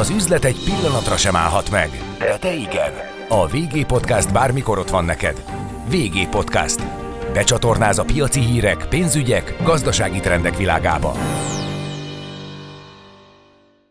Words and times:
Az 0.00 0.10
üzlet 0.10 0.44
egy 0.44 0.56
pillanatra 0.64 1.16
sem 1.16 1.36
állhat 1.36 1.70
meg, 1.70 1.90
de 2.18 2.36
te 2.38 2.54
igen. 2.54 2.92
A 3.28 3.46
VG 3.46 3.86
Podcast 3.86 4.32
bármikor 4.32 4.78
ott 4.78 4.90
van 4.90 5.04
neked. 5.04 5.44
VG 5.90 6.28
Podcast. 6.28 6.82
Becsatornáz 7.32 7.98
a 7.98 8.04
piaci 8.04 8.40
hírek, 8.40 8.88
pénzügyek, 8.88 9.56
gazdasági 9.62 10.20
trendek 10.20 10.56
világába. 10.56 11.14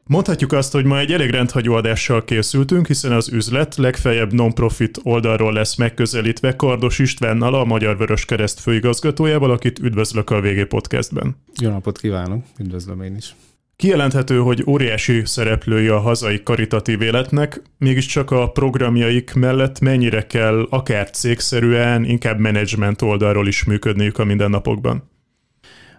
Mondhatjuk 0.04 0.52
azt, 0.52 0.72
hogy 0.72 0.86
ma 0.86 1.00
egy 1.00 1.12
elég 1.12 1.30
rendhagyó 1.30 1.74
adással 1.74 2.24
készültünk, 2.24 2.88
hiszen 2.88 3.12
az 3.12 3.30
üzlet 3.30 3.76
legfeljebb 3.76 4.34
non-profit 4.34 5.00
oldalról 5.04 5.54
lesz 5.54 5.76
megközelítve 5.76 6.56
Kardos 6.56 7.00
Istvánnal, 7.00 7.54
a 7.54 7.64
Magyar 7.64 7.98
Vörös 7.98 8.26
Kereszt 8.26 8.60
főigazgatójával, 8.60 9.52
akit 9.52 9.80
üdvözlök 9.80 10.30
a 10.30 10.42
VG 10.42 10.68
Podcastben. 10.68 11.36
Jó 11.62 11.70
napot 11.70 11.98
kívánok, 11.98 12.44
üdvözlöm 12.60 13.02
én 13.02 13.16
is. 13.16 13.36
Kijelenthető, 13.82 14.38
hogy 14.38 14.64
óriási 14.68 15.22
szereplői 15.26 15.88
a 15.88 16.00
hazai 16.00 16.44
karitatív 16.44 17.02
életnek, 17.02 17.62
mégiscsak 17.78 18.32
a 18.32 18.52
programjaik 18.52 19.34
mellett 19.34 19.80
mennyire 19.80 20.28
kell 20.28 20.68
akár 20.70 21.10
cégszerűen, 21.10 22.04
inkább 22.04 22.40
menedzsment 22.40 23.02
oldalról 23.02 23.48
is 23.48 23.64
működniük 23.64 24.18
a 24.18 24.24
mindennapokban? 24.24 25.10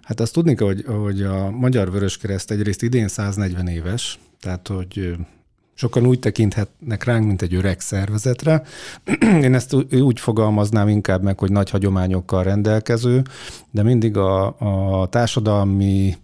Hát 0.03 0.21
azt 0.21 0.33
tudni, 0.33 0.55
hogy, 0.57 0.85
hogy 0.87 1.23
a 1.23 1.51
Magyar 1.51 1.91
Vöröskereszt 1.91 2.51
egyrészt 2.51 2.83
idén 2.83 3.09
140 3.09 3.67
éves, 3.67 4.19
tehát 4.41 4.69
hogy 4.69 5.15
Sokan 5.83 6.07
úgy 6.07 6.19
tekinthetnek 6.19 7.05
ránk, 7.05 7.27
mint 7.27 7.43
egy 7.43 7.55
öreg 7.55 7.81
szervezetre. 7.81 8.63
Én 9.47 9.55
ezt 9.55 9.77
úgy 9.93 10.21
fogalmaznám 10.21 10.89
inkább 10.89 11.23
meg, 11.23 11.39
hogy 11.39 11.51
nagy 11.53 11.71
hagyományokkal 11.71 12.43
rendelkező, 12.43 13.23
de 13.71 13.83
mindig 13.83 14.17
a, 14.17 14.47
a 15.01 15.07
társadalmi, 15.07 16.17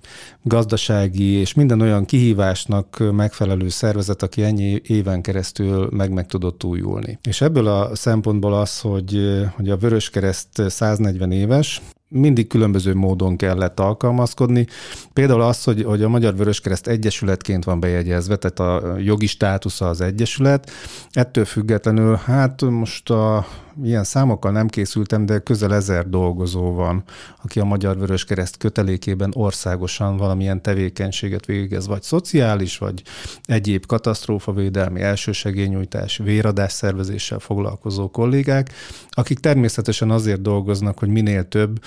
gazdasági 0.42 1.32
és 1.32 1.54
minden 1.54 1.80
olyan 1.80 2.04
kihívásnak 2.04 3.02
megfelelő 3.12 3.68
szervezet, 3.68 4.22
aki 4.22 4.42
ennyi 4.42 4.80
éven 4.86 5.22
keresztül 5.22 5.88
meg 5.92 6.12
meg 6.12 6.26
tudott 6.26 6.64
újulni. 6.64 7.18
És 7.28 7.40
ebből 7.40 7.66
a 7.66 7.94
szempontból 7.94 8.54
az, 8.54 8.80
hogy, 8.80 9.20
hogy 9.54 9.70
a 9.70 9.76
Vöröskereszt 9.76 10.62
140 10.68 11.32
éves, 11.32 11.80
mindig 12.08 12.46
különböző 12.46 12.94
módon 12.94 13.36
kellett 13.36 13.80
alkalmazkodni. 13.80 14.66
Például 15.12 15.42
az, 15.42 15.64
hogy, 15.64 15.82
hogy 15.82 16.02
a 16.02 16.08
Magyar 16.08 16.36
Vöröskereszt 16.36 16.86
Egyesületként 16.86 17.64
van 17.64 17.80
bejegyezve, 17.80 18.36
tehát 18.36 18.82
a 18.82 18.96
jogi 18.98 19.26
státusza 19.26 19.88
az 19.88 20.00
Egyesület. 20.00 20.70
Ettől 21.10 21.44
függetlenül, 21.44 22.14
hát 22.14 22.62
most 22.62 23.10
a 23.10 23.46
ilyen 23.82 24.04
számokkal 24.04 24.52
nem 24.52 24.68
készültem, 24.68 25.26
de 25.26 25.38
közel 25.38 25.74
ezer 25.74 26.08
dolgozó 26.08 26.74
van, 26.74 27.02
aki 27.42 27.60
a 27.60 27.64
Magyar 27.64 27.98
Vöröskereszt 27.98 28.56
kötelékében 28.56 29.30
országosan 29.34 30.16
valamilyen 30.16 30.62
tevékenységet 30.62 31.46
végez, 31.46 31.86
vagy 31.86 32.02
szociális, 32.02 32.78
vagy 32.78 33.02
egyéb 33.44 33.86
katasztrófavédelmi, 33.86 35.00
elsősegélynyújtás, 35.00 36.16
véradás 36.16 36.72
szervezéssel 36.72 37.38
foglalkozó 37.38 38.10
kollégák, 38.10 38.70
akik 39.10 39.38
természetesen 39.38 40.10
azért 40.10 40.42
dolgoznak, 40.42 40.98
hogy 40.98 41.08
minél 41.08 41.48
több 41.48 41.78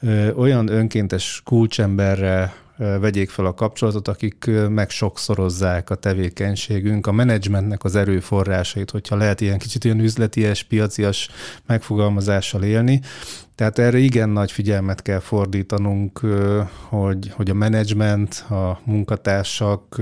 ö, 0.00 0.32
olyan 0.32 0.68
önkéntes 0.68 1.42
kulcsemberre 1.44 2.54
vegyék 2.76 3.30
fel 3.30 3.46
a 3.46 3.54
kapcsolatot, 3.54 4.08
akik 4.08 4.50
meg 4.68 4.90
sokszorozzák 4.90 5.90
a 5.90 5.94
tevékenységünk, 5.94 7.06
a 7.06 7.12
menedzsmentnek 7.12 7.84
az 7.84 7.96
erőforrásait, 7.96 8.90
hogyha 8.90 9.16
lehet 9.16 9.40
ilyen 9.40 9.58
kicsit 9.58 9.84
olyan 9.84 10.00
üzleties, 10.00 10.62
piacias 10.62 11.28
megfogalmazással 11.66 12.62
élni. 12.62 13.00
Tehát 13.56 13.78
erre 13.78 13.98
igen 13.98 14.28
nagy 14.28 14.52
figyelmet 14.52 15.02
kell 15.02 15.18
fordítanunk, 15.18 16.20
hogy, 16.88 17.32
hogy 17.34 17.50
a 17.50 17.54
menedzsment, 17.54 18.44
a 18.48 18.80
munkatársak 18.84 20.00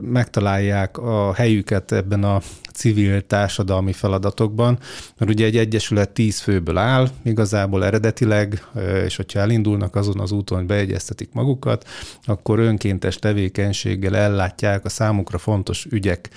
megtalálják 0.00 0.98
a 0.98 1.34
helyüket 1.34 1.92
ebben 1.92 2.24
a 2.24 2.40
civil 2.72 3.26
társadalmi 3.26 3.92
feladatokban, 3.92 4.78
mert 5.18 5.30
ugye 5.30 5.44
egy 5.44 5.56
egyesület 5.56 6.10
tíz 6.10 6.40
főből 6.40 6.76
áll, 6.76 7.08
igazából 7.22 7.84
eredetileg, 7.84 8.66
és 9.04 9.16
hogyha 9.16 9.40
elindulnak 9.40 9.96
azon 9.96 10.20
az 10.20 10.32
úton, 10.32 10.58
hogy 10.58 10.66
beegyeztetik 10.66 11.32
magukat, 11.32 11.88
akkor 12.24 12.58
önkéntes 12.58 13.16
tevékenységgel 13.16 14.16
ellátják 14.16 14.84
a 14.84 14.88
számukra 14.88 15.38
fontos 15.38 15.86
ügyek, 15.90 16.30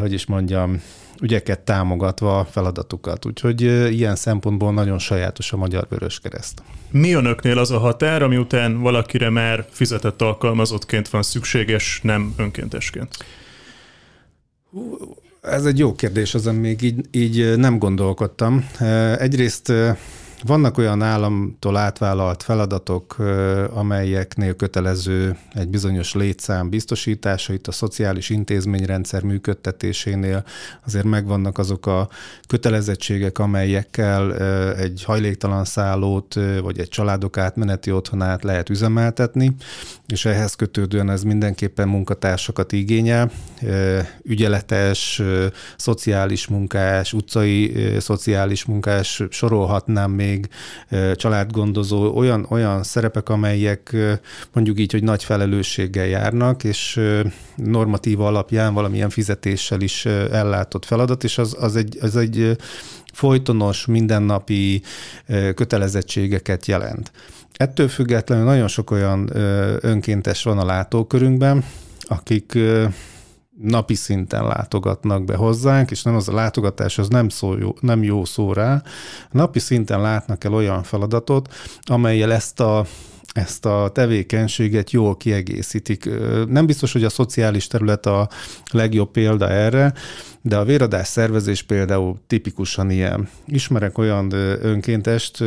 hogy 0.00 0.12
is 0.12 0.26
mondjam, 0.26 0.80
ügyeket 1.22 1.60
támogatva 1.60 2.38
a 2.38 2.44
feladatukat. 2.44 3.26
Úgyhogy 3.26 3.60
ilyen 3.92 4.16
szempontból 4.16 4.72
nagyon 4.72 4.98
sajátos 4.98 5.52
a 5.52 5.56
Magyar 5.56 5.86
Vöröskereszt. 5.88 6.62
Mi 6.90 7.12
önöknél 7.12 7.58
az 7.58 7.70
a 7.70 7.78
határ, 7.78 8.22
ami 8.22 8.36
után 8.36 8.80
valakire 8.80 9.30
már 9.30 9.66
fizetett 9.70 10.22
alkalmazottként 10.22 11.08
van 11.08 11.22
szükséges, 11.22 12.00
nem 12.02 12.34
önkéntesként? 12.36 13.16
Ez 15.42 15.64
egy 15.64 15.78
jó 15.78 15.94
kérdés, 15.94 16.34
azon 16.34 16.54
még 16.54 16.82
így, 16.82 17.00
így 17.10 17.56
nem 17.56 17.78
gondolkodtam. 17.78 18.68
Egyrészt 19.18 19.72
vannak 20.44 20.78
olyan 20.78 21.02
államtól 21.02 21.76
átvállalt 21.76 22.42
feladatok, 22.42 23.16
amelyeknél 23.72 24.54
kötelező 24.54 25.36
egy 25.54 25.68
bizonyos 25.68 26.14
létszám 26.14 26.68
biztosítása, 26.68 27.52
itt 27.52 27.66
a 27.66 27.72
szociális 27.72 28.30
intézményrendszer 28.30 29.22
működtetésénél 29.22 30.44
azért 30.86 31.04
megvannak 31.04 31.58
azok 31.58 31.86
a 31.86 32.08
kötelezettségek, 32.48 33.38
amelyekkel 33.38 34.36
egy 34.74 35.02
hajléktalan 35.04 35.64
szállót 35.64 36.34
vagy 36.62 36.78
egy 36.78 36.88
családok 36.88 37.38
átmeneti 37.38 37.92
otthonát 37.92 38.42
lehet 38.42 38.70
üzemeltetni, 38.70 39.54
és 40.06 40.24
ehhez 40.24 40.54
kötődően 40.54 41.10
ez 41.10 41.22
mindenképpen 41.22 41.88
munkatársakat 41.88 42.72
igényel, 42.72 43.30
ügyeletes, 44.22 45.22
szociális 45.76 46.46
munkás, 46.46 47.12
utcai 47.12 47.74
szociális 47.98 48.64
munkás, 48.64 49.22
sorolhatnám 49.30 50.10
még 50.10 50.31
még 50.32 50.48
családgondozó, 51.16 52.16
olyan, 52.16 52.46
olyan 52.48 52.82
szerepek, 52.82 53.28
amelyek 53.28 53.96
mondjuk 54.52 54.80
így, 54.80 54.92
hogy 54.92 55.02
nagy 55.02 55.24
felelősséggel 55.24 56.06
járnak, 56.06 56.64
és 56.64 57.00
normatív 57.56 58.20
alapján 58.20 58.74
valamilyen 58.74 59.10
fizetéssel 59.10 59.80
is 59.80 60.04
ellátott 60.06 60.84
feladat, 60.84 61.24
és 61.24 61.38
az, 61.38 61.56
az 61.58 61.76
egy, 61.76 61.98
az 62.00 62.16
egy 62.16 62.56
folytonos, 63.12 63.86
mindennapi 63.86 64.82
kötelezettségeket 65.54 66.66
jelent. 66.66 67.12
Ettől 67.52 67.88
függetlenül 67.88 68.44
nagyon 68.44 68.68
sok 68.68 68.90
olyan 68.90 69.30
önkéntes 69.80 70.42
van 70.42 70.58
a 70.58 70.64
látókörünkben, 70.64 71.64
akik 72.00 72.58
napi 73.62 73.94
szinten 73.94 74.46
látogatnak 74.46 75.24
be 75.24 75.36
hozzánk, 75.36 75.90
és 75.90 76.02
nem 76.02 76.14
az 76.14 76.28
a 76.28 76.34
látogatás, 76.34 76.98
az 76.98 77.08
nem, 77.08 77.28
szó 77.28 77.58
jó, 77.58 77.74
nem 77.80 78.02
jó 78.02 78.24
szó 78.24 78.52
rá. 78.52 78.82
Napi 79.30 79.58
szinten 79.58 80.00
látnak 80.00 80.44
el 80.44 80.54
olyan 80.54 80.82
feladatot, 80.82 81.54
amelyel 81.82 82.32
ezt 82.32 82.60
a 82.60 82.86
ezt 83.32 83.66
a 83.66 83.90
tevékenységet 83.92 84.90
jól 84.90 85.16
kiegészítik. 85.16 86.08
Nem 86.48 86.66
biztos, 86.66 86.92
hogy 86.92 87.04
a 87.04 87.08
szociális 87.08 87.66
terület 87.66 88.06
a 88.06 88.28
legjobb 88.72 89.10
példa 89.10 89.48
erre, 89.48 89.92
de 90.42 90.56
a 90.56 90.64
véradás 90.64 91.06
szervezés 91.08 91.62
például 91.62 92.18
tipikusan 92.26 92.90
ilyen. 92.90 93.28
Ismerek 93.46 93.98
olyan 93.98 94.32
önkéntest, 94.62 95.44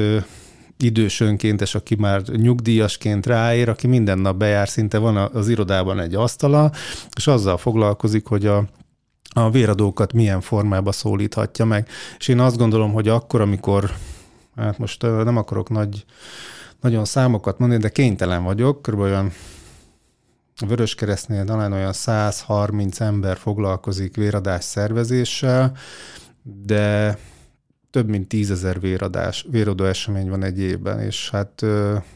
idős 0.78 1.20
önkéntes, 1.20 1.76
aki 1.76 1.96
már 1.96 2.22
nyugdíjasként 2.22 3.26
ráér, 3.26 3.70
aki 3.70 3.88
minden 3.88 4.20
nap 4.20 4.38
bejár, 4.38 4.70
szinte 4.70 4.98
van 4.98 5.18
az 5.18 5.50
irodában 5.50 6.00
egy 6.00 6.16
asztala, 6.16 6.72
és 7.16 7.28
azzal 7.28 7.58
foglalkozik, 7.58 8.26
hogy 8.26 8.46
a 8.46 8.66
a 9.38 9.50
véradókat 9.50 10.14
milyen 10.14 10.42
formába 10.42 10.92
szólíthatja 10.92 11.66
meg. 11.66 11.88
És 12.18 12.28
én 12.28 12.40
azt 12.40 12.58
gondolom, 12.58 12.94
hogy 12.94 13.08
akkor, 13.08 13.42
amikor, 13.42 13.92
hát 14.56 14.78
most 14.78 15.02
nem 15.02 15.38
akarok 15.38 15.70
nagy, 15.70 16.06
nagyon 16.82 17.06
számokat 17.06 17.60
mondani, 17.60 17.82
de 17.82 17.90
kénytelen 17.90 18.44
vagyok, 18.44 18.82
kb. 18.82 19.00
olyan 19.00 19.32
a 20.62 20.66
Vöröskeresztnél 20.66 21.44
talán 21.46 21.74
olyan 21.74 21.94
130 21.94 23.00
ember 23.00 23.38
foglalkozik 23.38 24.16
véradás 24.16 24.64
szervezéssel, 24.64 25.78
de 26.44 27.18
több 27.96 28.10
mint 28.10 28.28
tízezer 28.28 28.80
véradás, 28.80 29.46
véradó 29.52 29.84
esemény 29.84 30.30
van 30.30 30.44
egy 30.44 30.60
évben, 30.60 31.00
és 31.00 31.30
hát 31.30 31.66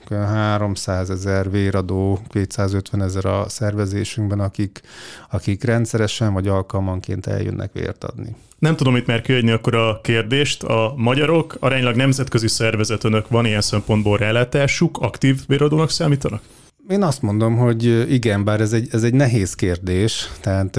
300 0.09 1.09
ezer 1.09 1.51
véradó, 1.51 2.19
250 2.29 3.01
ezer 3.01 3.25
a 3.25 3.49
szervezésünkben, 3.49 4.39
akik, 4.39 4.81
akik 5.29 5.63
rendszeresen 5.63 6.33
vagy 6.33 6.47
alkalmanként 6.47 7.25
eljönnek 7.27 7.73
vért 7.73 8.03
adni. 8.03 8.35
Nem 8.57 8.75
tudom 8.75 8.95
itt 8.95 9.05
már 9.05 9.21
kiadni 9.21 9.51
akkor 9.51 9.75
a 9.75 9.99
kérdést. 10.03 10.63
A 10.63 10.93
magyarok 10.95 11.55
aránylag 11.59 11.95
nemzetközi 11.95 12.47
szervezet 12.47 13.03
önök 13.03 13.27
van 13.27 13.45
ilyen 13.45 13.61
szempontból 13.61 14.17
rálátásuk, 14.17 14.97
aktív 14.97 15.41
véradónak 15.47 15.89
számítanak? 15.89 16.41
Én 16.89 17.03
azt 17.03 17.21
mondom, 17.21 17.57
hogy 17.57 18.11
igen, 18.13 18.43
bár 18.43 18.61
ez 18.61 18.73
egy, 18.73 18.87
ez 18.91 19.03
egy 19.03 19.13
nehéz 19.13 19.53
kérdés. 19.53 20.29
Tehát 20.41 20.75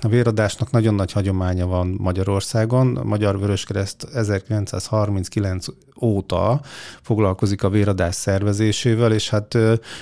a 0.00 0.08
véradásnak 0.08 0.70
nagyon 0.70 0.94
nagy 0.94 1.12
hagyománya 1.12 1.66
van 1.66 1.96
Magyarországon. 1.98 2.96
A 2.96 3.04
Magyar 3.04 3.38
Vöröskereszt 3.38 4.06
1939 4.14 5.66
óta 6.00 6.60
foglalkozik 7.02 7.62
a 7.62 7.68
véradás 7.68 8.14
szervezésével, 8.14 9.12
és 9.12 9.28
hát 9.28 9.58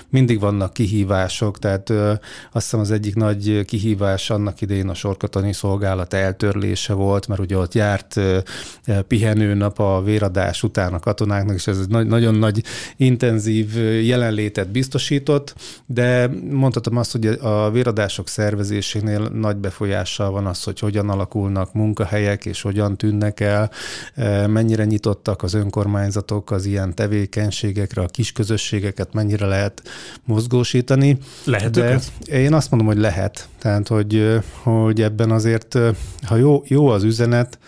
mindig 0.09 0.41
vannak 0.41 0.73
kihívások, 0.73 1.59
tehát 1.59 1.91
azt 1.91 2.21
hiszem 2.53 2.81
az 2.81 2.91
egyik 2.91 3.15
nagy 3.15 3.65
kihívás 3.65 4.31
annak 4.31 4.61
idején 4.61 4.89
a 4.89 4.95
sorkatoni 4.95 5.53
szolgálat 5.53 6.15
eltörlése 6.15 6.93
volt, 6.93 7.29
mert 7.29 7.41
ugye 7.41 7.57
ott 7.57 7.75
járt 7.75 8.21
pihenőnap 9.09 9.79
a 9.79 10.03
véradás 10.03 10.63
után 10.63 10.93
a 10.93 10.99
katonáknak, 10.99 11.55
és 11.55 11.67
ez 11.67 11.79
egy 11.79 12.07
nagyon 12.07 12.35
nagy 12.35 12.63
intenzív 12.97 13.77
jelenlétet 14.05 14.71
biztosított, 14.71 15.55
de 15.87 16.31
mondhatom 16.51 16.97
azt, 16.97 17.13
hogy 17.13 17.27
a 17.27 17.71
véradások 17.71 18.29
szervezésénél 18.29 19.21
nagy 19.21 19.57
befolyással 19.57 20.31
van 20.31 20.47
az, 20.47 20.63
hogy 20.63 20.79
hogyan 20.79 21.09
alakulnak 21.09 21.73
munkahelyek, 21.73 22.47
és 22.47 22.63
hogyan 22.63 22.97
tűnnek 22.97 23.41
el, 23.41 23.71
mennyire 24.47 24.85
nyitottak 24.85 25.43
az 25.43 25.55
önkormányzatok 25.55 25.81
az 26.51 26.65
ilyen 26.65 26.95
tevékenységekre, 26.95 28.03
a 28.03 28.07
kis 28.07 28.33
közösségeket 28.33 29.13
mennyire 29.13 29.47
lehet 29.47 29.83
mozgósítani. 30.25 31.19
Lehet 31.45 31.71
De 31.71 32.01
én 32.25 32.55
azt 32.55 32.71
mondom, 32.71 32.89
hogy 32.89 32.99
lehet. 32.99 33.49
Tehát, 33.59 33.89
hogy, 33.89 34.41
hogy 34.63 35.03
ebben 35.03 35.31
azért, 35.31 35.79
ha 36.23 36.37
jó, 36.37 36.63
jó 36.67 36.87
az 36.87 37.03
üzenet, 37.03 37.59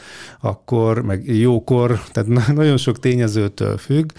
akkor, 0.44 1.02
meg 1.02 1.26
jókor, 1.26 2.00
tehát 2.12 2.52
nagyon 2.55 2.76
sok 2.76 2.99
tényezőtől 2.99 3.76
függ, 3.76 4.11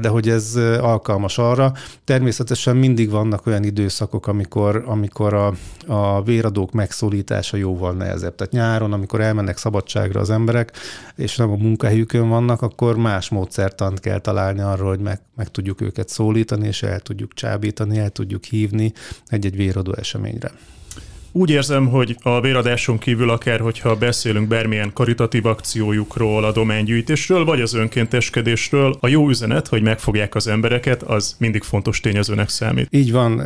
de 0.00 0.08
hogy 0.08 0.28
ez 0.28 0.56
alkalmas 0.80 1.38
arra. 1.38 1.72
Természetesen 2.04 2.76
mindig 2.76 3.10
vannak 3.10 3.46
olyan 3.46 3.64
időszakok, 3.64 4.26
amikor, 4.26 4.82
amikor 4.86 5.34
a, 5.34 5.54
a 5.86 6.22
véradók 6.22 6.72
megszólítása 6.72 7.56
jóval 7.56 7.92
nehezebb. 7.92 8.34
Tehát 8.34 8.52
nyáron, 8.52 8.92
amikor 8.92 9.20
elmennek 9.20 9.56
szabadságra 9.56 10.20
az 10.20 10.30
emberek, 10.30 10.72
és 11.16 11.36
nem 11.36 11.50
a 11.50 11.56
munkahelyükön 11.56 12.28
vannak, 12.28 12.62
akkor 12.62 12.96
más 12.96 13.28
módszertant 13.28 14.00
kell 14.00 14.18
találni 14.18 14.60
arra, 14.60 14.88
hogy 14.88 15.00
meg, 15.00 15.20
meg 15.36 15.48
tudjuk 15.48 15.80
őket 15.80 16.08
szólítani, 16.08 16.66
és 16.66 16.82
el 16.82 17.00
tudjuk 17.00 17.34
csábítani, 17.34 17.98
el 17.98 18.10
tudjuk 18.10 18.44
hívni 18.44 18.92
egy-egy 19.26 19.56
véradó 19.56 19.94
eseményre. 19.94 20.50
Úgy 21.36 21.50
érzem, 21.50 21.88
hogy 21.88 22.16
a 22.22 22.40
véradáson 22.40 22.98
kívül 22.98 23.30
akár, 23.30 23.60
hogyha 23.60 23.96
beszélünk 23.96 24.48
bármilyen 24.48 24.92
karitatív 24.92 25.46
akciójukról, 25.46 26.44
a 26.44 26.52
dománygyűjtésről, 26.52 27.44
vagy 27.44 27.60
az 27.60 27.74
önkénteskedésről, 27.74 28.96
a 29.00 29.08
jó 29.08 29.28
üzenet, 29.28 29.68
hogy 29.68 29.82
megfogják 29.82 30.34
az 30.34 30.46
embereket, 30.46 31.02
az 31.02 31.36
mindig 31.38 31.62
fontos 31.62 32.00
tényezőnek 32.00 32.48
számít. 32.48 32.86
Így 32.90 33.12
van, 33.12 33.40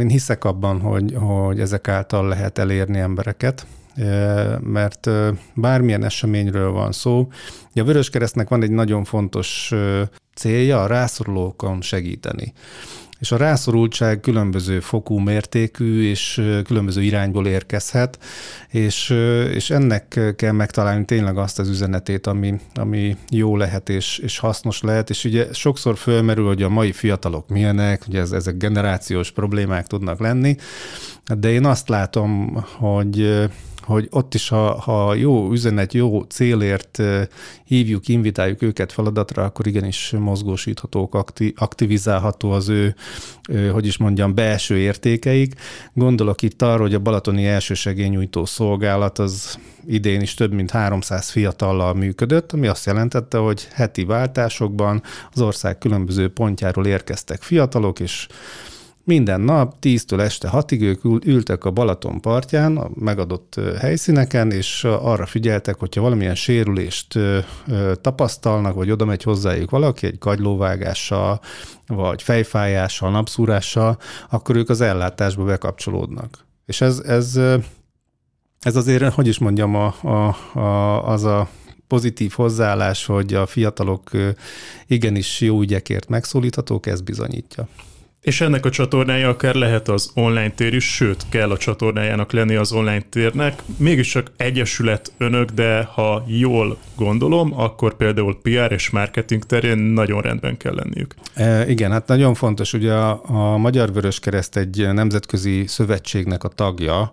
én 0.00 0.08
hiszek 0.08 0.44
abban, 0.44 0.80
hogy, 0.80 1.14
hogy 1.14 1.60
ezek 1.60 1.88
által 1.88 2.28
lehet 2.28 2.58
elérni 2.58 2.98
embereket, 2.98 3.66
mert 4.60 5.10
bármilyen 5.54 6.04
eseményről 6.04 6.70
van 6.70 6.92
szó. 6.92 7.28
A 7.74 7.84
Vöröskeresztnek 7.84 8.48
van 8.48 8.62
egy 8.62 8.70
nagyon 8.70 9.04
fontos 9.04 9.72
célja, 10.34 10.82
a 10.82 10.86
rászorulókon 10.86 11.80
segíteni 11.80 12.52
és 13.18 13.32
a 13.32 13.36
rászorultság 13.36 14.20
különböző 14.20 14.80
fokú, 14.80 15.18
mértékű 15.18 16.08
és 16.08 16.42
különböző 16.64 17.02
irányból 17.02 17.46
érkezhet, 17.46 18.18
és, 18.68 19.10
és 19.54 19.70
ennek 19.70 20.34
kell 20.36 20.52
megtalálni 20.52 21.04
tényleg 21.04 21.36
azt 21.38 21.58
az 21.58 21.68
üzenetét, 21.68 22.26
ami, 22.26 22.60
ami 22.74 23.16
jó 23.30 23.56
lehet 23.56 23.88
és, 23.88 24.18
és 24.18 24.38
hasznos 24.38 24.80
lehet, 24.80 25.10
és 25.10 25.24
ugye 25.24 25.52
sokszor 25.52 25.96
fölmerül, 25.96 26.46
hogy 26.46 26.62
a 26.62 26.68
mai 26.68 26.92
fiatalok 26.92 27.48
milyenek, 27.48 28.04
ugye 28.08 28.20
ez, 28.20 28.32
ezek 28.32 28.56
generációs 28.56 29.30
problémák 29.30 29.86
tudnak 29.86 30.20
lenni, 30.20 30.56
de 31.38 31.50
én 31.50 31.64
azt 31.64 31.88
látom, 31.88 32.56
hogy 32.78 33.46
hogy 33.86 34.08
ott 34.10 34.34
is, 34.34 34.48
ha, 34.48 34.80
ha 34.80 35.14
jó 35.14 35.50
üzenet, 35.52 35.92
jó 35.92 36.20
célért 36.20 37.02
hívjuk, 37.64 38.08
invitáljuk 38.08 38.62
őket 38.62 38.92
feladatra, 38.92 39.44
akkor 39.44 39.66
igenis 39.66 40.14
mozgósíthatók, 40.18 41.24
aktivizálható 41.56 42.50
az 42.50 42.68
ő, 42.68 42.94
hogy 43.72 43.86
is 43.86 43.96
mondjam, 43.96 44.34
belső 44.34 44.76
értékeik. 44.76 45.54
Gondolok 45.92 46.42
itt 46.42 46.62
arra, 46.62 46.80
hogy 46.80 46.94
a 46.94 46.98
Balatoni 46.98 47.46
elsősegélynyújtó 47.46 48.44
szolgálat 48.44 49.18
az 49.18 49.58
idén 49.86 50.20
is 50.20 50.34
több 50.34 50.52
mint 50.52 50.70
300 50.70 51.28
fiatallal 51.30 51.94
működött, 51.94 52.52
ami 52.52 52.66
azt 52.66 52.86
jelentette, 52.86 53.38
hogy 53.38 53.68
heti 53.72 54.04
váltásokban 54.04 55.02
az 55.32 55.40
ország 55.40 55.78
különböző 55.78 56.28
pontjáról 56.28 56.86
érkeztek 56.86 57.42
fiatalok, 57.42 58.00
és 58.00 58.26
minden 59.06 59.40
nap 59.40 59.74
10-től 59.82 60.20
este 60.20 60.50
6-ig 60.52 60.80
ők 60.80 61.04
ültek 61.26 61.64
a 61.64 61.70
Balaton 61.70 62.20
partján, 62.20 62.76
a 62.76 62.90
megadott 62.94 63.60
helyszíneken, 63.78 64.50
és 64.50 64.84
arra 64.84 65.26
figyeltek, 65.26 65.78
hogyha 65.78 66.00
valamilyen 66.00 66.34
sérülést 66.34 67.18
tapasztalnak, 68.00 68.74
vagy 68.74 68.90
oda 68.90 69.04
megy 69.04 69.22
hozzájuk 69.22 69.70
valaki 69.70 70.06
egy 70.06 70.18
kagylóvágással, 70.18 71.40
vagy 71.86 72.22
fejfájással, 72.22 73.10
napszúrással, 73.10 73.98
akkor 74.30 74.56
ők 74.56 74.68
az 74.68 74.80
ellátásba 74.80 75.44
bekapcsolódnak. 75.44 76.46
És 76.64 76.80
ez, 76.80 76.98
ez, 76.98 77.40
ez 78.60 78.76
azért, 78.76 79.14
hogy 79.14 79.26
is 79.26 79.38
mondjam, 79.38 79.74
a, 79.74 79.94
a, 80.02 80.36
a, 80.58 81.08
az 81.08 81.24
a 81.24 81.48
pozitív 81.86 82.32
hozzáállás, 82.32 83.06
hogy 83.06 83.34
a 83.34 83.46
fiatalok 83.46 84.10
igenis 84.86 85.40
jó 85.40 85.60
ügyekért 85.60 86.08
megszólíthatók, 86.08 86.86
ez 86.86 87.00
bizonyítja. 87.00 87.68
És 88.26 88.40
ennek 88.40 88.64
a 88.64 88.70
csatornája 88.70 89.28
akár 89.28 89.54
lehet 89.54 89.88
az 89.88 90.10
online 90.14 90.50
tér 90.50 90.74
is, 90.74 90.94
sőt, 90.94 91.26
kell 91.28 91.50
a 91.50 91.56
csatornájának 91.56 92.32
lenni 92.32 92.54
az 92.54 92.72
online 92.72 93.02
térnek. 93.10 93.62
Mégiscsak 93.78 94.30
egyesület 94.36 95.12
önök, 95.18 95.50
de 95.50 95.82
ha 95.82 96.24
jól 96.26 96.78
gondolom, 96.96 97.58
akkor 97.58 97.94
például 97.96 98.38
PR 98.42 98.72
és 98.72 98.90
marketing 98.90 99.44
terén 99.44 99.78
nagyon 99.78 100.20
rendben 100.20 100.56
kell 100.56 100.74
lenniük. 100.74 101.14
E, 101.34 101.68
igen, 101.68 101.90
hát 101.90 102.06
nagyon 102.06 102.34
fontos, 102.34 102.72
ugye 102.72 102.92
a, 102.92 103.20
a 103.24 103.56
Magyar 103.56 103.92
Vörös 103.92 104.18
Kereszt 104.18 104.56
egy 104.56 104.88
nemzetközi 104.92 105.66
szövetségnek 105.66 106.44
a 106.44 106.48
tagja, 106.48 107.12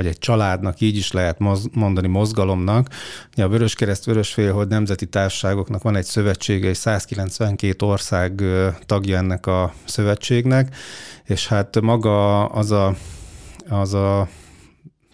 vagy 0.00 0.08
egy 0.08 0.18
családnak, 0.18 0.80
így 0.80 0.96
is 0.96 1.12
lehet 1.12 1.38
mondani 1.72 2.08
mozgalomnak. 2.08 2.88
A 3.36 3.48
Vörös 3.48 3.74
Kereszt 3.74 4.04
Vörösfélhold 4.04 4.68
Nemzeti 4.68 5.06
Társaságoknak 5.06 5.82
van 5.82 5.96
egy 5.96 6.04
szövetsége, 6.04 6.68
egy 6.68 6.74
192 6.74 7.86
ország 7.86 8.42
tagja 8.86 9.16
ennek 9.16 9.46
a 9.46 9.72
szövetségnek, 9.84 10.76
és 11.24 11.48
hát 11.48 11.80
maga 11.80 12.44
az 12.46 12.70
a, 12.70 12.94
az 13.68 13.94
a 13.94 14.28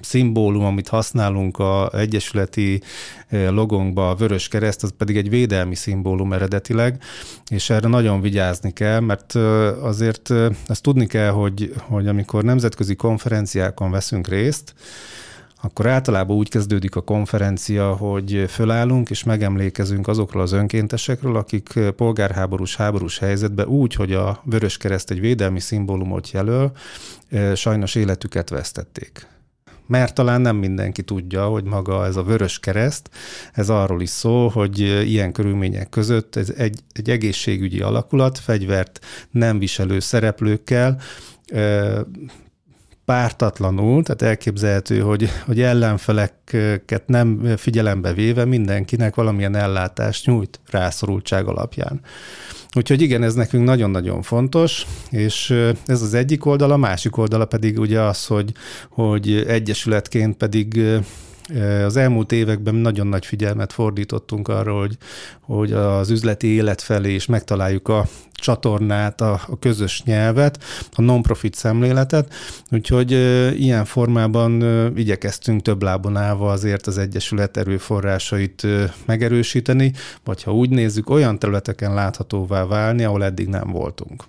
szimbólum, 0.01 0.65
amit 0.65 0.89
használunk 0.89 1.59
a 1.59 1.91
egyesületi 1.95 2.83
eh, 3.29 3.51
logónkba, 3.51 4.11
a 4.11 4.15
vörös 4.15 4.49
kereszt, 4.49 4.83
az 4.83 4.93
pedig 4.97 5.17
egy 5.17 5.29
védelmi 5.29 5.75
szimbólum 5.75 6.33
eredetileg, 6.33 7.03
és 7.51 7.71
erre 7.71 7.89
nagyon 7.89 8.21
vigyázni 8.21 8.73
kell, 8.73 9.01
mert 9.01 9.35
azért 9.81 10.31
ezt 10.67 10.83
tudni 10.83 11.07
kell, 11.07 11.31
hogy, 11.31 11.75
hogy 11.79 12.07
amikor 12.07 12.45
nemzetközi 12.45 12.95
konferenciákon 12.95 13.91
veszünk 13.91 14.29
részt, 14.29 14.75
akkor 15.63 15.87
általában 15.87 16.37
úgy 16.37 16.49
kezdődik 16.49 16.97
a 16.97 17.01
konferencia, 17.01 17.93
hogy 17.93 18.45
fölállunk 18.49 19.11
és 19.11 19.25
megemlékezünk 19.25 20.09
azokról 20.09 20.43
az 20.43 20.53
önkéntesekről, 20.53 21.37
akik 21.37 21.81
polgárháborús, 21.97 22.77
háborús 22.77 23.19
helyzetben 23.19 23.67
úgy, 23.67 23.95
hogy 23.95 24.13
a 24.13 24.41
vörös 24.45 24.77
kereszt 24.77 25.11
egy 25.11 25.21
védelmi 25.21 25.61
szimbólumot 25.61 26.31
jelöl, 26.31 26.73
sajnos 27.55 27.95
életüket 27.95 28.49
vesztették 28.49 29.27
mert 29.87 30.15
talán 30.15 30.41
nem 30.41 30.57
mindenki 30.57 31.03
tudja, 31.03 31.47
hogy 31.47 31.65
maga 31.65 32.07
ez 32.07 32.17
a 32.17 32.23
vörös 32.23 32.59
kereszt, 32.59 33.11
ez 33.53 33.69
arról 33.69 34.03
is 34.03 34.11
szól, 34.11 34.49
hogy 34.49 34.79
ilyen 34.81 35.33
körülmények 35.33 35.89
között 35.89 36.37
ez 36.37 36.53
egy, 36.57 36.81
egy 36.93 37.11
egészségügyi 37.11 37.81
alakulat, 37.81 38.39
fegyvert 38.39 39.05
nem 39.31 39.59
viselő 39.59 40.01
szereplőkkel, 40.01 41.01
pártatlanul, 43.07 44.03
tehát 44.03 44.23
elképzelhető, 44.23 45.01
hogy, 45.01 45.31
hogy 45.45 45.61
ellenfeleket 45.61 47.03
nem 47.07 47.57
figyelembe 47.57 48.13
véve 48.13 48.45
mindenkinek 48.45 49.15
valamilyen 49.15 49.55
ellátást 49.55 50.27
nyújt 50.27 50.61
rászorultság 50.71 51.47
alapján. 51.47 52.01
Úgyhogy 52.77 53.03
igen, 53.03 53.23
ez 53.23 53.35
nekünk 53.35 53.65
nagyon-nagyon 53.65 54.23
fontos, 54.23 54.87
és 55.11 55.51
ez 55.87 56.03
az 56.03 56.15
egyik 56.15 56.47
oldala, 56.47 56.75
a 56.75 56.77
másik 56.77 57.17
oldala 57.17 57.45
pedig 57.45 57.79
ugye 57.79 58.01
az, 58.01 58.27
hogy, 58.27 58.53
hogy 58.89 59.45
egyesületként 59.49 60.37
pedig 60.37 60.81
az 61.85 61.97
elmúlt 61.97 62.33
években 62.33 62.75
nagyon 62.75 63.07
nagy 63.07 63.27
figyelmet 63.27 63.73
fordítottunk 63.73 64.49
arra, 64.49 64.79
hogy, 64.79 64.97
hogy 65.41 65.73
az 65.73 66.11
üzleti 66.11 66.47
élet 66.47 66.83
felé 66.83 67.15
is 67.15 67.27
megtaláljuk 67.27 67.89
a 67.89 68.07
csatornát, 68.33 69.21
a, 69.21 69.41
a 69.47 69.59
közös 69.59 70.03
nyelvet, 70.03 70.65
a 70.93 71.03
non-profit 71.03 71.55
szemléletet, 71.55 72.35
úgyhogy 72.71 73.11
ilyen 73.61 73.85
formában 73.85 74.63
igyekeztünk 74.97 75.63
több 75.63 75.83
lábon 75.83 76.17
állva 76.17 76.51
azért 76.51 76.87
az 76.87 76.99
Egyesület 76.99 77.57
erőforrásait 77.57 78.67
megerősíteni, 79.05 79.93
vagy 80.25 80.43
ha 80.43 80.55
úgy 80.55 80.71
nézzük, 80.71 81.11
olyan 81.11 81.39
területeken 81.39 81.95
láthatóvá 81.95 82.65
válni, 82.65 83.05
ahol 83.05 83.25
eddig 83.25 83.49
nem 83.49 83.71
voltunk. 83.71 84.25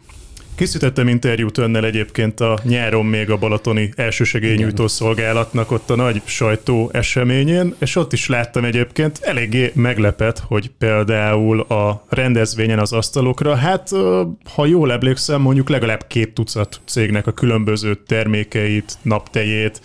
Készítettem 0.57 1.07
interjút 1.07 1.57
önnel 1.57 1.85
egyébként 1.85 2.39
a 2.39 2.59
nyáron 2.63 3.05
még 3.05 3.29
a 3.29 3.37
Balatoni 3.37 3.91
elsősegélynyújtó 3.95 4.87
szolgálatnak 4.87 5.71
ott 5.71 5.89
a 5.89 5.95
nagy 5.95 6.21
sajtó 6.25 6.89
eseményén, 6.93 7.75
és 7.79 7.95
ott 7.95 8.13
is 8.13 8.27
láttam 8.27 8.65
egyébként 8.65 9.19
eléggé 9.21 9.71
meglepet, 9.75 10.39
hogy 10.39 10.71
például 10.77 11.59
a 11.59 12.05
rendezvényen 12.09 12.79
az 12.79 12.93
asztalokra, 12.93 13.55
hát 13.55 13.89
ha 14.53 14.65
jól 14.65 14.91
emlékszem, 14.91 15.41
mondjuk 15.41 15.69
legalább 15.69 16.07
két 16.07 16.33
tucat 16.33 16.81
cégnek 16.85 17.27
a 17.27 17.31
különböző 17.31 17.95
termékeit, 17.95 18.97
naptejét, 19.01 19.81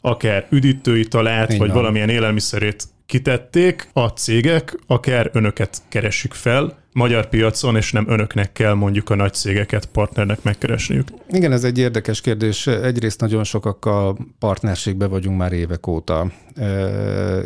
akár 0.00 0.46
üdítőitalát, 0.50 1.48
vagy 1.48 1.58
van. 1.58 1.76
valamilyen 1.76 2.08
élelmiszerét 2.08 2.84
kitették 3.06 3.88
a 3.92 4.06
cégek, 4.06 4.78
akár 4.86 5.30
önöket 5.32 5.78
keresik 5.88 6.32
fel, 6.32 6.79
magyar 6.92 7.28
piacon, 7.28 7.76
és 7.76 7.92
nem 7.92 8.08
önöknek 8.08 8.52
kell 8.52 8.74
mondjuk 8.74 9.10
a 9.10 9.14
nagy 9.14 9.34
cégeket 9.34 9.86
partnernek 9.86 10.42
megkeresniük? 10.42 11.08
Igen, 11.30 11.52
ez 11.52 11.64
egy 11.64 11.78
érdekes 11.78 12.20
kérdés. 12.20 12.66
Egyrészt 12.66 13.20
nagyon 13.20 13.44
sokakkal 13.44 14.16
partnerségbe 14.38 15.06
vagyunk 15.06 15.38
már 15.38 15.52
évek 15.52 15.86
óta, 15.86 16.30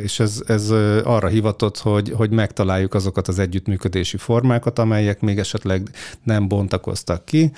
és 0.03 0.21
ez, 0.21 0.43
ez 0.47 0.71
arra 1.05 1.29
hivatott, 1.29 1.79
hogy, 1.79 2.13
hogy 2.17 2.31
megtaláljuk 2.31 2.95
azokat 2.95 3.29
az 3.29 3.39
együttműködési 3.39 4.17
formákat, 4.17 4.79
amelyek 4.79 5.21
még 5.21 5.39
esetleg 5.39 5.89
nem 6.23 6.49
bontakoztak 6.49 7.25
ki, 7.25 7.53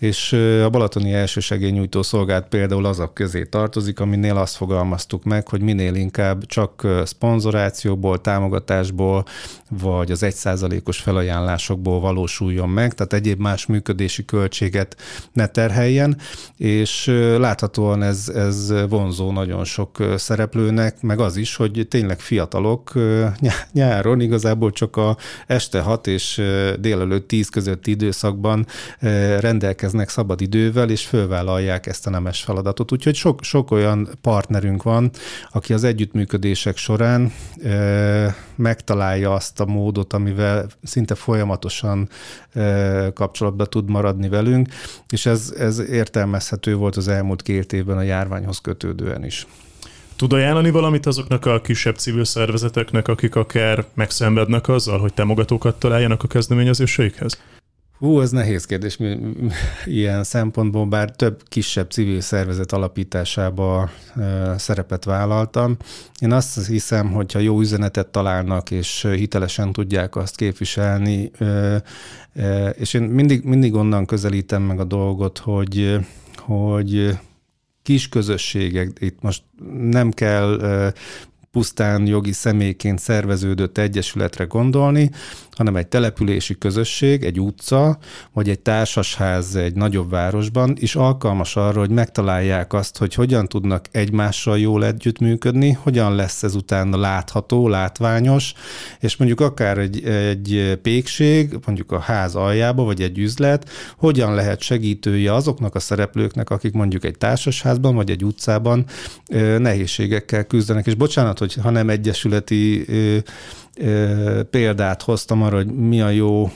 és 0.00 0.32
a 0.64 0.70
Balatoni 0.70 1.12
elsősegélynyújtó 1.12 2.02
szolgált 2.02 2.48
például 2.48 2.84
azok 2.84 3.14
közé 3.14 3.44
tartozik, 3.44 4.00
aminél 4.00 4.36
azt 4.36 4.56
fogalmaztuk 4.56 5.24
meg, 5.24 5.48
hogy 5.48 5.60
minél 5.60 5.94
inkább 5.94 6.46
csak 6.46 6.86
szponzorációból, 7.04 8.20
támogatásból, 8.20 9.24
vagy 9.68 10.10
az 10.10 10.22
egyszázalékos 10.22 10.98
felajánlásokból 10.98 12.00
valósuljon 12.00 12.68
meg, 12.68 12.94
tehát 12.94 13.12
egyéb 13.12 13.40
más 13.40 13.66
működési 13.66 14.24
költséget 14.24 14.96
ne 15.32 15.46
terheljen, 15.46 16.16
és 16.56 17.06
láthatóan 17.38 18.02
ez, 18.02 18.28
ez 18.28 18.72
vonzó 18.88 19.32
nagyon 19.32 19.64
sok 19.64 20.14
szereplőnek, 20.16 21.02
meg 21.02 21.20
az 21.20 21.36
is, 21.36 21.56
hogy 21.56 21.86
tényleg 21.90 22.20
fiatalok 22.20 22.92
nyáron 23.72 24.20
igazából 24.20 24.70
csak 24.70 24.96
a 24.96 25.16
este 25.46 25.80
6 25.80 26.06
és 26.06 26.42
délelőtt 26.78 27.28
10 27.28 27.48
közötti 27.48 27.90
időszakban 27.90 28.66
rendelkeznek 29.38 29.88
szabad 30.08 30.40
idővel, 30.40 30.90
és 30.90 31.06
fölvállalják 31.06 31.86
ezt 31.86 32.06
a 32.06 32.10
nemes 32.10 32.40
feladatot. 32.42 32.92
Úgyhogy 32.92 33.14
sok, 33.14 33.42
sok 33.42 33.70
olyan 33.70 34.08
partnerünk 34.20 34.82
van, 34.82 35.10
aki 35.50 35.72
az 35.72 35.84
együttműködések 35.84 36.76
során 36.76 37.32
megtalálja 38.54 39.32
azt 39.34 39.60
a 39.60 39.66
módot, 39.66 40.12
amivel 40.12 40.66
szinte 40.82 41.14
folyamatosan 41.14 42.08
kapcsolatba 43.14 43.66
tud 43.66 43.90
maradni 43.90 44.28
velünk, 44.28 44.68
és 45.08 45.26
ez, 45.26 45.54
ez 45.58 45.78
értelmezhető 45.78 46.74
volt 46.74 46.96
az 46.96 47.08
elmúlt 47.08 47.42
két 47.42 47.72
évben 47.72 47.96
a 47.96 48.02
járványhoz 48.02 48.58
kötődően 48.58 49.24
is. 49.24 49.46
Tud 50.16 50.32
ajánlani 50.32 50.70
valamit 50.70 51.06
azoknak 51.06 51.46
a 51.46 51.60
kisebb 51.60 51.96
civil 51.96 52.24
szervezeteknek, 52.24 53.08
akik 53.08 53.34
akár 53.34 53.84
megszenvednek 53.94 54.68
azzal, 54.68 54.98
hogy 54.98 55.14
támogatókat 55.14 55.78
találjanak 55.78 56.22
a 56.22 56.26
kezdeményezéseikhez? 56.26 57.38
Hú, 58.00 58.20
ez 58.20 58.30
nehéz 58.30 58.64
kérdés 58.64 58.98
ilyen 59.84 60.24
szempontból, 60.24 60.86
bár 60.86 61.10
több 61.10 61.42
kisebb 61.48 61.90
civil 61.90 62.20
szervezet 62.20 62.72
alapításába 62.72 63.90
szerepet 64.56 65.04
vállaltam. 65.04 65.76
Én 66.18 66.32
azt 66.32 66.66
hiszem, 66.66 67.12
hogyha 67.12 67.38
jó 67.38 67.60
üzenetet 67.60 68.06
találnak, 68.06 68.70
és 68.70 69.08
hitelesen 69.14 69.72
tudják 69.72 70.16
azt 70.16 70.36
képviselni, 70.36 71.30
és 72.72 72.94
én 72.94 73.02
mindig, 73.02 73.44
mindig 73.44 73.74
onnan 73.74 74.06
közelítem 74.06 74.62
meg 74.62 74.80
a 74.80 74.84
dolgot, 74.84 75.38
hogy, 75.38 75.98
hogy 76.36 77.18
kis 77.82 78.08
közösségek, 78.08 78.90
itt 78.98 79.22
most 79.22 79.42
nem 79.80 80.10
kell 80.10 80.60
pusztán 81.52 82.06
jogi 82.06 82.32
személyként 82.32 82.98
szerveződött 82.98 83.78
egyesületre 83.78 84.44
gondolni, 84.44 85.10
hanem 85.50 85.76
egy 85.76 85.86
települési 85.86 86.58
közösség, 86.58 87.24
egy 87.24 87.40
utca, 87.40 87.98
vagy 88.32 88.48
egy 88.48 88.60
társasház 88.60 89.54
egy 89.54 89.74
nagyobb 89.74 90.10
városban 90.10 90.76
is 90.78 90.94
alkalmas 90.94 91.56
arra, 91.56 91.78
hogy 91.78 91.90
megtalálják 91.90 92.72
azt, 92.72 92.98
hogy 92.98 93.14
hogyan 93.14 93.46
tudnak 93.46 93.86
egymással 93.90 94.58
jól 94.58 94.84
együttműködni, 94.84 95.72
hogyan 95.72 96.14
lesz 96.14 96.42
ez 96.42 96.54
utána 96.54 96.96
látható, 96.96 97.68
látványos, 97.68 98.52
és 99.00 99.16
mondjuk 99.16 99.40
akár 99.40 99.78
egy, 99.78 100.04
egy 100.04 100.78
pékség, 100.82 101.58
mondjuk 101.66 101.92
a 101.92 101.98
ház 101.98 102.34
aljába, 102.34 102.84
vagy 102.84 103.02
egy 103.02 103.18
üzlet, 103.18 103.70
hogyan 103.96 104.34
lehet 104.34 104.60
segítője 104.60 105.34
azoknak 105.34 105.74
a 105.74 105.80
szereplőknek, 105.80 106.50
akik 106.50 106.72
mondjuk 106.72 107.04
egy 107.04 107.18
társasházban, 107.18 107.94
vagy 107.94 108.10
egy 108.10 108.24
utcában 108.24 108.84
nehézségekkel 109.58 110.44
küzdenek. 110.44 110.86
És 110.86 110.94
bocsánat, 110.94 111.38
hogy 111.40 111.54
ha 111.54 111.70
nem 111.70 111.88
egyesületi 111.88 112.86
példát 114.50 115.02
hoztam 115.02 115.42
arra, 115.42 115.56
hogy 115.56 115.74
mi 115.74 116.00
a 116.00 116.08
jó 116.08 116.50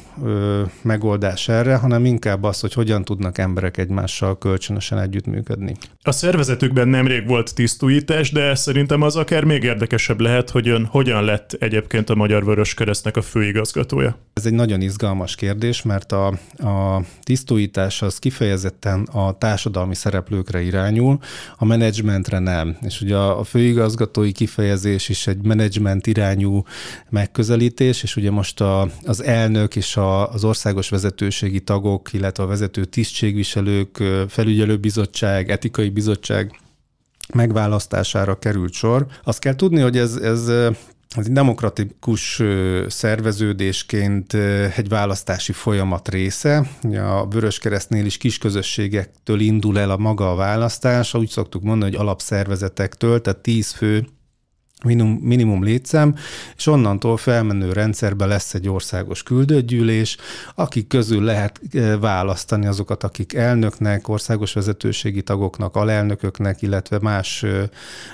megoldás 0.82 1.48
erre, 1.48 1.76
hanem 1.76 2.04
inkább 2.04 2.42
az, 2.42 2.60
hogy 2.60 2.72
hogyan 2.72 3.04
tudnak 3.04 3.38
emberek 3.38 3.76
egymással 3.76 4.38
kölcsönösen 4.38 4.98
együttműködni. 4.98 5.76
A 6.02 6.12
szervezetükben 6.12 6.88
nemrég 6.88 7.26
volt 7.26 7.54
tisztújítás, 7.54 8.32
de 8.32 8.54
szerintem 8.54 9.02
az 9.02 9.16
akár 9.16 9.44
még 9.44 9.62
érdekesebb 9.62 10.20
lehet, 10.20 10.50
hogy 10.50 10.68
ön 10.68 10.84
hogyan 10.84 11.24
lett 11.24 11.52
egyébként 11.52 12.10
a 12.10 12.14
Magyar 12.14 12.44
Vörös 12.44 12.74
Keresztnek 12.74 13.16
a 13.16 13.22
főigazgatója. 13.22 14.18
Ez 14.32 14.46
egy 14.46 14.52
nagyon 14.52 14.80
izgalmas 14.80 15.34
kérdés, 15.34 15.82
mert 15.82 16.12
a, 16.12 16.26
a 16.56 17.02
tisztújítás 17.22 18.02
az 18.02 18.18
kifejezetten 18.18 19.02
a 19.02 19.38
társadalmi 19.38 19.94
szereplőkre 19.94 20.62
irányul, 20.62 21.18
a 21.56 21.64
menedzsmentre 21.64 22.38
nem. 22.38 22.76
És 22.80 23.00
ugye 23.00 23.16
a 23.16 23.44
főigazgatói 23.44 24.32
kifejezés 24.32 25.08
is 25.08 25.26
egy 25.26 25.42
menedzsment 25.42 26.06
irányú 26.06 26.64
megközelítés, 27.14 28.02
és 28.02 28.16
ugye 28.16 28.30
most 28.30 28.60
a, 28.60 28.88
az 29.04 29.22
elnök 29.22 29.76
és 29.76 29.96
a, 29.96 30.32
az 30.32 30.44
országos 30.44 30.88
vezetőségi 30.88 31.60
tagok, 31.60 32.12
illetve 32.12 32.42
a 32.42 32.46
vezető 32.46 32.84
tisztségviselők, 32.84 34.02
felügyelőbizottság, 34.28 35.50
etikai 35.50 35.88
bizottság 35.88 36.60
megválasztására 37.34 38.38
került 38.38 38.72
sor. 38.72 39.06
Azt 39.24 39.38
kell 39.38 39.54
tudni, 39.54 39.80
hogy 39.80 39.96
ez, 39.96 40.16
ez 40.16 40.50
ez 41.16 41.26
egy 41.26 41.32
demokratikus 41.32 42.42
szerveződésként 42.88 44.34
egy 44.76 44.88
választási 44.88 45.52
folyamat 45.52 46.08
része. 46.08 46.66
A 46.82 47.28
Vöröskeresztnél 47.28 48.04
is 48.04 48.16
kisközösségektől 48.16 49.40
indul 49.40 49.78
el 49.78 49.90
a 49.90 49.96
maga 49.96 50.30
a 50.30 50.34
választás, 50.34 51.14
úgy 51.14 51.28
szoktuk 51.28 51.62
mondani, 51.62 51.90
hogy 51.90 52.00
alapszervezetektől, 52.00 53.20
tehát 53.20 53.38
tíz 53.38 53.70
fő 53.70 54.06
minimum, 54.84 55.18
minimum 55.22 55.64
létszám, 55.64 56.14
és 56.56 56.66
onnantól 56.66 57.16
felmenő 57.16 57.72
rendszerben 57.72 58.28
lesz 58.28 58.54
egy 58.54 58.68
országos 58.68 59.22
küldőgyűlés, 59.22 60.16
akik 60.54 60.86
közül 60.86 61.22
lehet 61.22 61.60
eh, 61.72 61.98
választani 62.00 62.66
azokat, 62.66 63.04
akik 63.04 63.34
elnöknek, 63.34 64.08
országos 64.08 64.52
vezetőségi 64.52 65.22
tagoknak, 65.22 65.76
alelnököknek, 65.76 66.62
illetve 66.62 66.98
más 67.00 67.42
ö, 67.42 67.48
eh, 67.48 67.68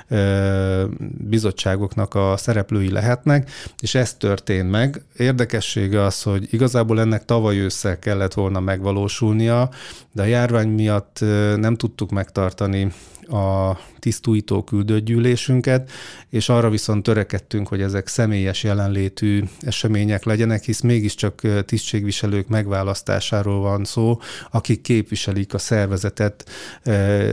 ö, 0.09 0.17
eh, 0.17 0.87
bizottságoknak 1.29 2.15
a 2.15 2.35
szereplői 2.37 2.91
lehetnek, 2.91 3.51
és 3.81 3.95
ez 3.95 4.15
történt 4.15 4.71
meg. 4.71 5.03
Érdekessége 5.17 6.03
az, 6.03 6.23
hogy 6.23 6.49
igazából 6.51 7.01
ennek 7.01 7.25
tavaly 7.25 7.59
ősszel 7.59 7.99
kellett 7.99 8.35
volna 8.35 8.61
megvalósulnia, 8.61 9.71
de 10.13 10.23
a 10.23 10.25
járvány 10.25 10.69
miatt 10.69 11.19
nem 11.57 11.77
tudtuk 11.77 12.11
megtartani 12.11 12.93
a 13.33 13.79
tisztújtó 13.99 14.63
küldőgyűlésünket, 14.63 15.91
és 16.29 16.49
arra 16.49 16.71
viszont 16.71 17.03
törekedtünk, 17.03 17.69
hogy 17.69 17.81
ezek 17.83 18.07
személyes 18.07 18.63
jelenlétű 18.63 19.45
események 19.61 20.25
legyenek, 20.25 20.63
hisz 20.63 20.81
mégiscsak 20.81 21.41
tisztségviselők 21.65 22.49
megválasztásáról 22.49 23.61
van 23.61 23.85
szó, 23.85 24.19
akik 24.51 24.81
képviselik 24.81 25.55
a 25.55 25.59
szervezetet 25.59 26.51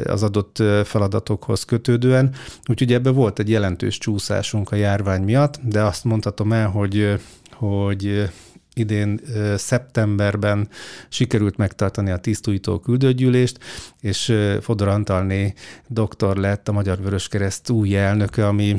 az 0.04 0.24
adott 0.24 0.64
feladatokhoz 0.84 1.64
kötődően. 1.64 2.36
Úgyhogy 2.66 2.94
ebbe 2.94 3.10
volt 3.10 3.40
egy 3.40 3.50
jelentős 3.50 3.98
csúszásunk 3.98 4.72
a 4.72 4.76
járvány 4.76 5.22
miatt, 5.22 5.60
de 5.64 5.82
azt 5.82 6.04
mondhatom 6.04 6.54
el, 6.54 6.68
hogy 6.68 7.20
hogy 7.54 8.30
idén 8.80 9.20
szeptemberben 9.56 10.70
sikerült 11.10 11.58
megtartani 11.58 12.12
a 12.12 12.18
tisztújtó 12.18 12.80
küldőgyűlést, 12.80 13.60
és 14.02 14.34
Fodor 14.62 14.88
Antalné 14.88 15.54
doktor 15.88 16.38
lett 16.38 16.68
a 16.68 16.72
Magyar 16.72 17.02
Vöröskereszt 17.02 17.70
új 17.70 17.98
elnöke, 17.98 18.48
ami 18.48 18.76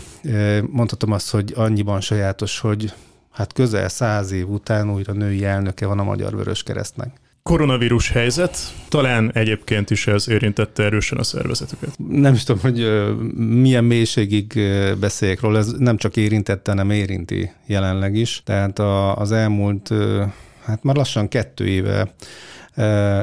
mondhatom 0.71 1.13
azt, 1.13 1.31
hogy 1.31 1.53
annyiban 1.57 2.01
sajátos, 2.01 2.59
hogy 2.61 2.93
hát 3.31 3.53
közel 3.53 3.89
száz 3.89 4.31
év 4.31 4.49
után 4.49 4.91
újra 4.91 5.13
női 5.13 5.45
elnöke 5.45 5.87
van 5.87 5.99
a 5.99 6.05
Magyar 6.05 6.37
Vöröskeresztnek 6.37 7.21
koronavírus 7.49 8.11
helyzet, 8.11 8.59
talán 8.89 9.31
egyébként 9.35 9.91
is 9.91 10.07
ez 10.07 10.29
érintette 10.29 10.83
erősen 10.83 11.19
a 11.19 11.23
szervezetüket. 11.23 11.91
Nem 12.09 12.35
is 12.35 12.45
tudom, 12.45 12.63
hogy 12.63 12.89
milyen 13.37 13.85
mélységig 13.85 14.61
beszéljek 15.01 15.41
róla, 15.41 15.59
ez 15.59 15.73
nem 15.79 15.97
csak 15.97 16.17
érintette, 16.17 16.71
hanem 16.71 16.91
érinti 16.91 17.51
jelenleg 17.67 18.15
is. 18.15 18.43
Tehát 18.45 18.79
az 19.19 19.33
elmúlt, 19.33 19.91
hát 20.65 20.83
már 20.83 20.97
lassan 20.97 21.29
kettő 21.29 21.67
éve 21.67 22.15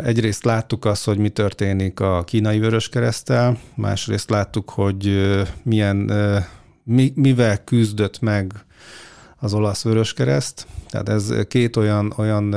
Egyrészt 0.03 0.44
láttuk 0.44 0.86
azt, 0.86 1.05
hogy 1.05 1.17
mi 1.17 1.29
történik 1.29 2.00
a 2.00 2.24
kínai 2.24 2.60
vöröskeresztel, 2.60 3.58
másrészt 3.75 4.29
láttuk, 4.29 4.70
hogy 4.70 5.32
milyen, 5.63 6.12
mivel 7.13 7.63
küzdött 7.63 8.20
meg 8.20 8.51
az 9.38 9.53
olasz 9.53 9.84
vöröskereszt. 9.84 10.67
Tehát 10.89 11.10
ez 11.10 11.34
két 11.48 11.75
olyan, 11.75 12.13
olyan 12.17 12.55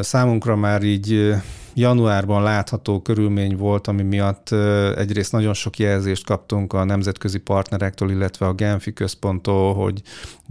számunkra 0.00 0.56
már 0.56 0.82
így 0.82 1.34
januárban 1.74 2.42
látható 2.42 3.02
körülmény 3.02 3.56
volt, 3.56 3.86
ami 3.86 4.02
miatt 4.02 4.50
egyrészt 4.96 5.32
nagyon 5.32 5.54
sok 5.54 5.78
jelzést 5.78 6.24
kaptunk 6.24 6.72
a 6.72 6.84
nemzetközi 6.84 7.38
partnerektől, 7.38 8.10
illetve 8.10 8.46
a 8.46 8.52
Genfi 8.52 8.92
központtól, 8.92 9.74
hogy 9.74 10.02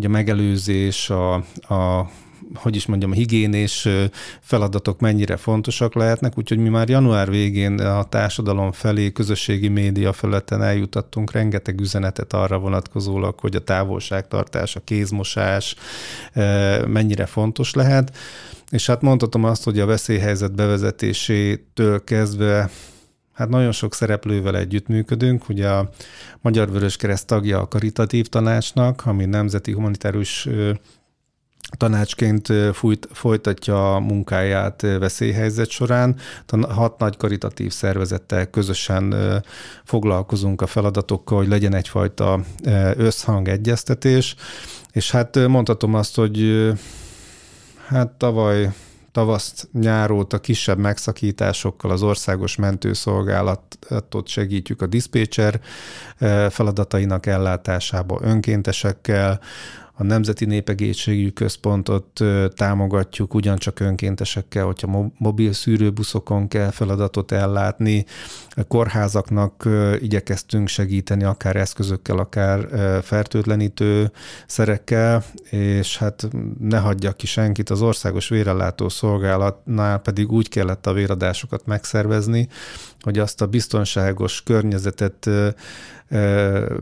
a 0.03 0.07
megelőzés, 0.07 1.09
a, 1.09 1.33
a 1.73 2.09
hogy 2.55 2.75
is 2.75 2.85
mondjam, 2.85 3.11
a 3.11 3.13
higiénés 3.13 3.87
feladatok 4.39 4.99
mennyire 4.99 5.37
fontosak 5.37 5.95
lehetnek, 5.95 6.37
úgyhogy 6.37 6.57
mi 6.57 6.69
már 6.69 6.89
január 6.89 7.29
végén 7.29 7.79
a 7.79 8.03
társadalom 8.03 8.71
felé, 8.71 9.11
közösségi 9.11 9.67
média 9.67 10.13
felületen 10.13 10.63
eljutattunk 10.63 11.31
rengeteg 11.31 11.79
üzenetet 11.79 12.33
arra 12.33 12.59
vonatkozólag, 12.59 13.39
hogy 13.39 13.55
a 13.55 13.63
távolságtartás, 13.63 14.75
a 14.75 14.83
kézmosás 14.83 15.75
mennyire 16.87 17.25
fontos 17.25 17.73
lehet. 17.73 18.11
És 18.73 18.87
hát 18.87 19.01
mondhatom 19.01 19.43
azt, 19.43 19.63
hogy 19.63 19.79
a 19.79 19.85
veszélyhelyzet 19.85 20.55
bevezetésétől 20.55 22.03
kezdve 22.03 22.69
Hát 23.33 23.49
nagyon 23.49 23.71
sok 23.71 23.93
szereplővel 23.93 24.57
együttműködünk. 24.57 25.49
Ugye 25.49 25.69
a 25.69 25.89
Magyar 26.41 26.71
Vöröskereszt 26.71 27.27
tagja 27.27 27.59
a 27.59 27.67
Karitatív 27.67 28.27
Tanácsnak, 28.27 29.05
ami 29.05 29.25
nemzeti 29.25 29.71
humanitárius 29.71 30.47
tanácsként 31.77 32.53
fújt, 32.73 33.07
folytatja 33.11 33.95
a 33.95 33.99
munkáját 33.99 34.81
veszélyhelyzet 34.81 35.69
során. 35.69 36.15
Hat 36.69 36.99
nagy 36.99 37.17
karitatív 37.17 37.71
szervezettel 37.71 38.49
közösen 38.49 39.15
foglalkozunk 39.83 40.61
a 40.61 40.67
feladatokkal, 40.67 41.37
hogy 41.37 41.47
legyen 41.47 41.73
egyfajta 41.73 42.39
összhang, 42.95 43.47
egyeztetés. 43.47 44.35
És 44.91 45.11
hát 45.11 45.47
mondhatom 45.47 45.93
azt, 45.93 46.15
hogy 46.15 46.71
hát 47.87 48.11
tavaly 48.11 48.69
tavaszt, 49.13 49.69
nyáróta 49.71 50.39
kisebb 50.39 50.77
megszakításokkal 50.77 51.91
az 51.91 52.03
országos 52.03 52.55
mentőszolgálatot 52.55 54.27
segítjük 54.27 54.81
a 54.81 54.85
diszpécser 54.87 55.59
feladatainak 56.49 57.25
ellátásába 57.25 58.19
önkéntesekkel, 58.21 59.39
a 59.95 60.03
Nemzeti 60.03 60.45
Népegészségügyi 60.45 61.33
Központot 61.33 62.19
támogatjuk 62.55 63.33
ugyancsak 63.33 63.79
önkéntesekkel, 63.79 64.65
hogyha 64.65 65.11
mobil 65.17 65.53
szűrőbuszokon 65.53 66.47
kell 66.47 66.69
feladatot 66.69 67.31
ellátni. 67.31 68.05
A 68.49 68.63
kórházaknak 68.63 69.69
igyekeztünk 69.99 70.67
segíteni 70.67 71.23
akár 71.23 71.55
eszközökkel, 71.55 72.17
akár 72.17 72.67
fertőtlenítő 73.03 74.11
szerekkel, 74.47 75.23
és 75.49 75.97
hát 75.97 76.27
ne 76.59 76.77
hagyja 76.79 77.11
ki 77.11 77.25
senkit, 77.25 77.69
az 77.69 77.81
Országos 77.81 78.29
Vérellátó 78.29 78.89
Szolgálatnál 78.89 79.99
pedig 79.99 80.31
úgy 80.31 80.49
kellett 80.49 80.87
a 80.87 80.93
véradásokat 80.93 81.65
megszervezni, 81.65 82.47
hogy 83.01 83.19
azt 83.19 83.41
a 83.41 83.47
biztonságos 83.47 84.43
környezetet 84.43 85.29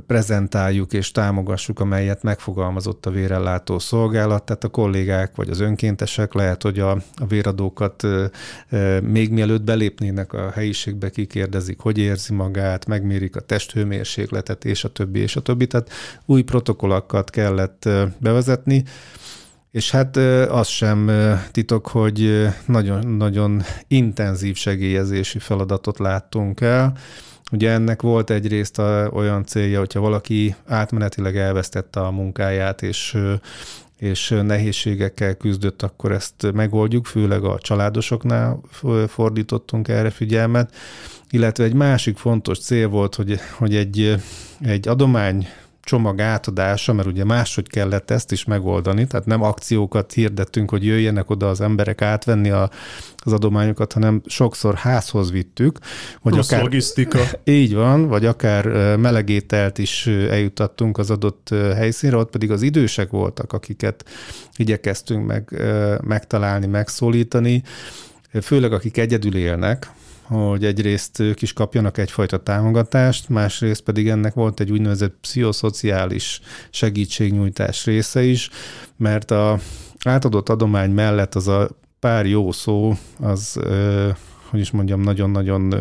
prezentáljuk 0.08 0.94
és 0.94 1.12
támogassuk, 1.12 1.80
amelyet 1.80 2.24
megfogalmazott 2.24 3.06
a 3.06 3.12
vérellátó 3.12 3.80
szolgálat, 3.80 4.44
tehát 4.44 4.64
a 4.64 4.68
kollégák 4.68 5.36
vagy 5.36 5.50
az 5.50 5.60
önkéntesek 5.60 6.34
lehet, 6.34 6.62
hogy 6.62 6.80
a, 6.80 6.92
a 6.92 7.26
véradókat 7.28 8.08
még 9.02 9.32
mielőtt 9.32 9.64
belépnének 9.64 10.34
a 10.34 10.52
helyiségbe, 10.52 11.10
kikérdezik, 11.10 11.80
hogy 11.80 11.98
érzi 11.98 12.34
magát, 12.34 12.86
megmérik 12.86 13.36
a 13.36 13.40
testhőmérsékletet, 13.40 14.66
és 14.66 14.84
a 14.84 14.90
többi, 14.90 15.20
és 15.20 15.36
a 15.36 15.42
többi. 15.42 15.68
Tehát 15.68 15.90
új 16.26 16.42
protokollakat 16.42 17.30
kellett 17.30 17.90
bevezetni, 18.18 18.84
és 19.72 19.92
hát 19.92 20.18
az 20.50 20.68
sem 20.68 21.12
titok, 21.52 21.88
hogy 21.88 22.48
nagyon-nagyon 22.66 23.62
intenzív 23.88 24.56
segélyezési 24.56 25.40
feladatot 25.40 26.00
láttunk 26.00 26.62
el. 26.62 26.94
Ugye 27.52 27.72
ennek 27.72 28.02
volt 28.02 28.30
egyrészt 28.30 28.80
a, 28.80 29.10
olyan 29.14 29.46
célja, 29.46 29.80
hogyha 29.80 30.00
valaki 30.00 30.56
átmenetileg 30.68 31.38
elvesztette 31.38 32.00
a 32.00 32.12
munkáját, 32.12 32.82
és 32.82 33.18
és 34.02 34.36
nehézségekkel 34.42 35.36
küzdött, 35.36 35.82
akkor 35.82 36.12
ezt 36.12 36.52
megoldjuk, 36.54 37.06
főleg 37.06 37.44
a 37.44 37.58
családosoknál 37.60 38.62
fordítottunk 39.08 39.88
erre 39.88 40.10
figyelmet, 40.10 40.76
illetve 41.30 41.64
egy 41.64 41.74
másik 41.74 42.18
fontos 42.18 42.60
cél 42.60 42.88
volt, 42.88 43.16
hogy, 43.16 43.40
hogy 43.58 43.76
egy, 43.76 44.16
egy 44.62 44.88
adomány 44.88 45.48
csomag 45.84 46.22
átadása, 46.22 46.94
mert 46.94 47.08
ugye 47.08 47.24
máshogy 47.24 47.68
kellett 47.68 48.12
ezt 48.12 48.32
is 48.32 48.46
megoldani, 48.46 49.08
tehát 49.08 49.26
nem 49.26 49.42
akciókat 49.42 50.14
hirdettünk, 50.14 50.70
hogy 50.70 50.86
jöjjenek 50.86 51.30
oda 51.30 51.50
az 51.50 51.62
emberek 51.62 52.02
átvenni 52.02 52.50
a, 52.50 52.70
az 53.18 53.34
adományokat, 53.34 53.94
hanem 53.94 54.22
sokszor 54.26 54.76
házhoz 54.76 55.32
vittük. 55.32 55.80
Vagy 56.22 56.34
Plusz 56.34 56.52
akár, 56.52 56.64
logisztika. 56.64 57.20
Így 57.44 57.76
van, 57.76 58.08
vagy 58.08 58.26
akár 58.26 58.96
melegételt 58.98 59.78
is 59.78 60.08
eljutattunk 60.08 60.98
az 60.98 61.12
adott 61.12 61.50
helyszínre, 61.76 62.18
ott 62.18 62.30
pedig 62.32 62.52
az 62.52 62.62
idősek 62.62 63.10
voltak, 63.10 63.54
akiket 63.54 64.06
igyekeztünk 64.56 65.26
meg, 65.26 65.64
megtalálni, 66.04 66.66
megszólítani, 66.66 67.64
főleg 68.42 68.74
akik 68.74 68.98
egyedül 68.98 69.36
élnek, 69.36 69.92
hogy 70.32 70.66
egyrészt 70.66 71.20
ők 71.20 71.42
is 71.42 71.54
kapjanak 71.54 71.98
egyfajta 71.98 72.44
támogatást, 72.44 73.30
másrészt 73.30 73.82
pedig 73.82 74.10
ennek 74.10 74.34
volt 74.34 74.60
egy 74.60 74.72
úgynevezett 74.72 75.18
pszichoszociális 75.22 76.42
segítségnyújtás 76.70 77.86
része 77.86 78.24
is, 78.24 78.50
mert 78.98 79.32
a 79.32 79.60
átadott 80.06 80.50
adomány 80.50 80.92
mellett 80.92 81.36
az 81.36 81.48
a 81.48 81.70
pár 82.00 82.26
jó 82.26 82.52
szó, 82.52 82.94
az 83.20 83.60
hogy 84.52 84.60
is 84.60 84.72
mondjam, 84.72 85.02
nagyon-nagyon 85.02 85.74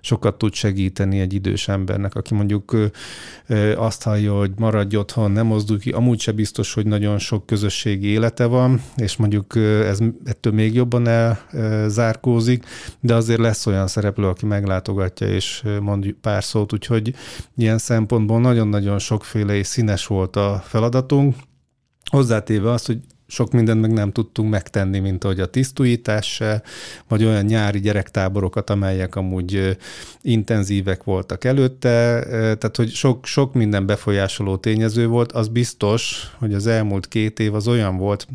sokat 0.00 0.38
tud 0.38 0.54
segíteni 0.54 1.20
egy 1.20 1.32
idős 1.32 1.68
embernek, 1.68 2.14
aki 2.14 2.34
mondjuk 2.34 2.76
azt 3.76 4.02
hallja, 4.02 4.38
hogy 4.38 4.50
maradj 4.58 4.96
otthon, 4.96 5.30
nem 5.30 5.46
mozdulj 5.46 5.78
ki, 5.78 5.90
amúgy 5.90 6.20
se 6.20 6.32
biztos, 6.32 6.74
hogy 6.74 6.86
nagyon 6.86 7.18
sok 7.18 7.46
közösségi 7.46 8.06
élete 8.06 8.44
van, 8.46 8.82
és 8.96 9.16
mondjuk 9.16 9.56
ez 9.56 9.98
ettől 10.24 10.52
még 10.52 10.74
jobban 10.74 11.06
elzárkózik, 11.06 12.64
de 13.00 13.14
azért 13.14 13.40
lesz 13.40 13.66
olyan 13.66 13.86
szereplő, 13.86 14.26
aki 14.26 14.46
meglátogatja 14.46 15.26
és 15.26 15.62
mond 15.80 16.14
pár 16.20 16.44
szót, 16.44 16.72
úgyhogy 16.72 17.14
ilyen 17.56 17.78
szempontból 17.78 18.40
nagyon-nagyon 18.40 18.98
sokféle 18.98 19.54
és 19.54 19.66
színes 19.66 20.06
volt 20.06 20.36
a 20.36 20.62
feladatunk, 20.64 21.34
Hozzátéve 22.10 22.70
azt, 22.70 22.86
hogy 22.86 22.98
sok 23.30 23.52
mindent 23.52 23.80
meg 23.80 23.92
nem 23.92 24.12
tudtunk 24.12 24.50
megtenni, 24.50 24.98
mint 24.98 25.24
ahogy 25.24 25.40
a 25.40 25.46
tisztújítás 25.46 26.34
se, 26.34 26.62
vagy 27.08 27.24
olyan 27.24 27.44
nyári 27.44 27.80
gyerektáborokat, 27.80 28.70
amelyek 28.70 29.14
amúgy 29.16 29.76
intenzívek 30.20 31.04
voltak 31.04 31.44
előtte, 31.44 32.22
tehát 32.30 32.76
hogy 32.76 32.90
sok, 32.90 33.26
sok 33.26 33.54
minden 33.54 33.86
befolyásoló 33.86 34.56
tényező 34.56 35.06
volt, 35.06 35.32
az 35.32 35.48
biztos, 35.48 36.30
hogy 36.38 36.54
az 36.54 36.66
elmúlt 36.66 37.08
két 37.08 37.38
év 37.38 37.54
az 37.54 37.68
olyan 37.68 37.96
volt, 37.96 38.26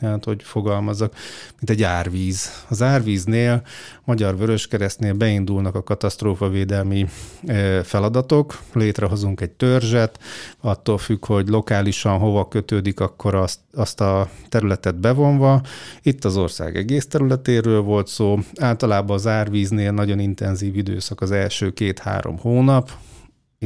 hát 0.00 0.24
hogy 0.24 0.42
fogalmazok, 0.42 1.14
mint 1.58 1.70
egy 1.70 1.82
árvíz. 1.82 2.64
Az 2.68 2.82
árvíznél, 2.82 3.62
Magyar 4.04 4.36
Vöröskeresztnél 4.36 5.14
beindulnak 5.14 5.74
a 5.74 5.82
katasztrófavédelmi 5.82 7.06
e, 7.46 7.82
feladatok, 7.82 8.58
létrehozunk 8.72 9.40
egy 9.40 9.50
törzset, 9.50 10.18
attól 10.60 10.98
függ, 10.98 11.26
hogy 11.26 11.48
lokálisan 11.48 12.18
hova 12.18 12.48
kötődik, 12.48 13.00
akkor 13.00 13.34
azt, 13.34 13.58
azt 13.74 14.00
a 14.00 14.28
területet 14.48 15.00
bevonva. 15.00 15.62
Itt 16.02 16.24
az 16.24 16.36
ország 16.36 16.76
egész 16.76 17.06
területéről 17.06 17.80
volt 17.80 18.08
szó, 18.08 18.38
általában 18.60 19.16
az 19.16 19.26
árvíznél 19.26 19.92
nagyon 19.92 20.18
intenzív 20.18 20.76
időszak 20.76 21.20
az 21.20 21.30
első 21.30 21.72
két-három 21.72 22.38
hónap, 22.38 22.90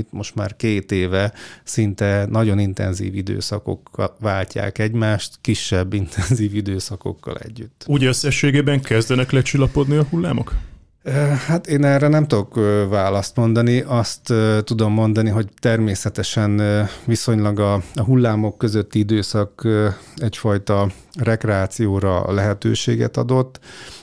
itt 0.01 0.13
most 0.13 0.35
már 0.35 0.57
két 0.57 0.93
éve 0.93 1.33
szinte 1.65 2.27
nagyon 2.31 2.59
intenzív 2.59 3.15
időszakok 3.15 4.11
váltják 4.21 4.79
egymást, 4.79 5.39
kisebb 5.41 5.93
intenzív 6.03 6.55
időszakokkal 6.55 7.37
együtt. 7.37 7.85
Úgy 7.87 8.05
összességében 8.05 8.81
kezdenek 8.81 9.31
lecsillapodni 9.31 9.97
a 9.97 10.05
hullámok? 10.11 10.55
Hát 11.47 11.67
én 11.67 11.85
erre 11.85 12.09
nem 12.09 12.27
tudok 12.27 12.55
választ 12.89 13.37
mondani. 13.37 13.81
Azt 13.81 14.33
tudom 14.65 14.93
mondani, 14.93 15.31
hogy 15.31 15.49
természetesen 15.61 16.63
viszonylag 17.05 17.59
a, 17.59 17.75
a 17.95 18.03
hullámok 18.03 18.59
közötti 18.59 18.99
időszak 18.99 19.69
egyfajta 20.17 20.91
rekreációra 21.19 22.33
lehetőséget 22.33 23.17
adott 23.17 23.61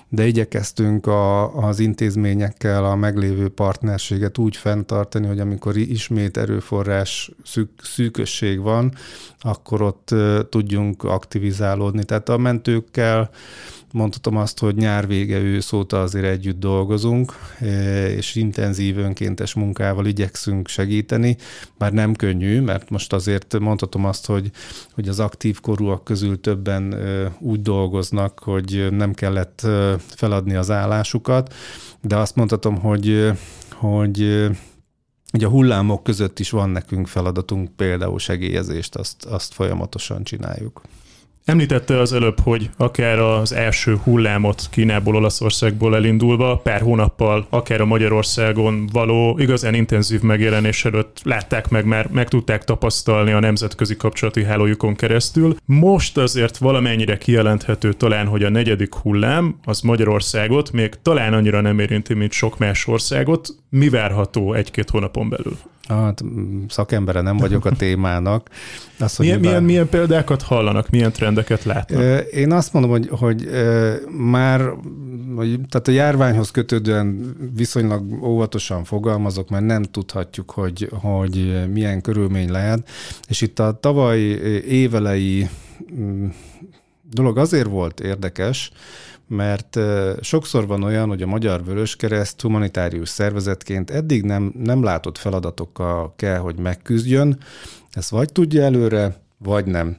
de 0.09 0.25
igyekeztünk 0.25 1.07
a, 1.07 1.55
az 1.55 1.79
intézményekkel 1.79 2.85
a 2.85 2.95
meglévő 2.95 3.49
partnerséget 3.49 4.37
úgy 4.37 4.55
fenntartani, 4.55 5.27
hogy 5.27 5.39
amikor 5.39 5.77
ismét 5.77 6.37
erőforrás 6.37 7.31
szűk, 7.43 7.69
szűkösség 7.81 8.59
van, 8.59 8.93
akkor 9.39 9.81
ott 9.81 10.15
tudjunk 10.49 11.03
aktivizálódni. 11.03 12.03
Tehát 12.03 12.29
a 12.29 12.37
mentőkkel 12.37 13.29
mondhatom 13.91 14.37
azt, 14.37 14.59
hogy 14.59 14.75
nyár 14.75 15.07
vége 15.07 15.39
ősz 15.39 15.73
óta 15.73 16.01
azért 16.01 16.25
együtt 16.25 16.59
dolgozunk, 16.59 17.33
és 18.15 18.35
intenzív 18.35 18.97
önkéntes 18.97 19.53
munkával 19.53 20.05
igyekszünk 20.05 20.67
segíteni, 20.67 21.37
bár 21.77 21.93
nem 21.93 22.13
könnyű, 22.13 22.61
mert 22.61 22.89
most 22.89 23.13
azért 23.13 23.59
mondhatom 23.59 24.05
azt, 24.05 24.25
hogy, 24.25 24.51
hogy 24.93 25.07
az 25.07 25.19
aktív 25.19 25.59
korúak 25.59 26.03
közül 26.03 26.41
többen 26.41 26.95
úgy 27.39 27.61
dolgoznak, 27.61 28.39
hogy 28.39 28.87
nem 28.91 29.13
kellett 29.13 29.67
feladni 29.97 30.55
az 30.55 30.71
állásukat, 30.71 31.53
de 32.01 32.15
azt 32.17 32.35
mondhatom, 32.35 32.75
hogy, 32.79 33.31
hogy 33.71 34.47
Ugye 35.33 35.45
a 35.45 35.49
hullámok 35.49 36.03
között 36.03 36.39
is 36.39 36.49
van 36.49 36.69
nekünk 36.69 37.07
feladatunk, 37.07 37.69
például 37.75 38.19
segélyezést, 38.19 38.95
azt, 38.95 39.25
azt 39.25 39.53
folyamatosan 39.53 40.23
csináljuk. 40.23 40.81
Említette 41.47 41.99
az 41.99 42.13
előbb, 42.13 42.39
hogy 42.39 42.69
akár 42.77 43.19
az 43.19 43.53
első 43.53 43.95
hullámot 44.03 44.67
Kínából, 44.71 45.15
Olaszországból 45.15 45.95
elindulva, 45.95 46.57
pár 46.57 46.81
hónappal, 46.81 47.47
akár 47.49 47.81
a 47.81 47.85
Magyarországon 47.85 48.89
való 48.91 49.37
igazán 49.39 49.73
intenzív 49.73 50.21
megjelenés 50.21 50.85
előtt 50.85 51.19
látták 51.23 51.69
meg, 51.69 51.85
már 51.85 52.07
meg 52.11 52.27
tudták 52.27 52.63
tapasztalni 52.63 53.31
a 53.31 53.39
nemzetközi 53.39 53.95
kapcsolati 53.95 54.43
hálójukon 54.43 54.95
keresztül. 54.95 55.55
Most 55.65 56.17
azért 56.17 56.57
valamennyire 56.57 57.17
kijelenthető 57.17 57.93
talán, 57.93 58.27
hogy 58.27 58.43
a 58.43 58.49
negyedik 58.49 58.93
hullám 58.93 59.55
az 59.63 59.81
Magyarországot 59.81 60.71
még 60.71 60.93
talán 61.01 61.33
annyira 61.33 61.61
nem 61.61 61.79
érinti, 61.79 62.13
mint 62.13 62.31
sok 62.31 62.57
más 62.57 62.87
országot. 62.87 63.47
Mi 63.69 63.89
várható 63.89 64.53
egy-két 64.53 64.89
hónapon 64.89 65.29
belül? 65.29 65.57
Hát 65.87 66.23
szakembere 66.67 67.21
nem 67.21 67.37
vagyok 67.37 67.65
a 67.65 67.71
témának. 67.71 68.49
Azt, 68.99 69.19
milyen, 69.19 69.39
milyen, 69.39 69.63
milyen 69.63 69.89
példákat 69.89 70.41
hallanak, 70.41 70.89
milyen 70.89 71.11
trendeket 71.11 71.63
látnak? 71.63 72.25
Én 72.31 72.51
azt 72.51 72.73
mondom, 72.73 72.91
hogy, 72.91 73.09
hogy 73.11 73.49
már 74.17 74.61
hogy, 75.35 75.59
tehát 75.69 75.87
a 75.87 75.91
járványhoz 75.91 76.51
kötődően 76.51 77.35
viszonylag 77.55 78.23
óvatosan 78.23 78.83
fogalmazok, 78.83 79.49
mert 79.49 79.65
nem 79.65 79.83
tudhatjuk, 79.83 80.51
hogy, 80.51 80.89
hogy 80.91 81.65
milyen 81.71 82.01
körülmény 82.01 82.51
lehet. 82.51 82.89
És 83.27 83.41
itt 83.41 83.59
a 83.59 83.77
tavaly 83.79 84.19
évelei 84.67 85.49
mm, 85.99 86.27
dolog 87.11 87.37
azért 87.37 87.67
volt 87.67 87.99
érdekes, 87.99 88.71
mert 89.27 89.79
sokszor 90.21 90.67
van 90.67 90.83
olyan, 90.83 91.07
hogy 91.07 91.21
a 91.21 91.27
Magyar 91.27 91.63
Vöröskereszt 91.63 92.41
humanitárius 92.41 93.09
szervezetként 93.09 93.89
eddig 93.89 94.23
nem, 94.23 94.53
nem 94.57 94.83
látott 94.83 95.17
feladatokkal 95.17 96.13
kell, 96.15 96.37
hogy 96.37 96.59
megküzdjön, 96.59 97.37
ezt 97.91 98.09
vagy 98.09 98.31
tudja 98.31 98.63
előre, 98.63 99.15
vagy 99.37 99.65
nem. 99.65 99.97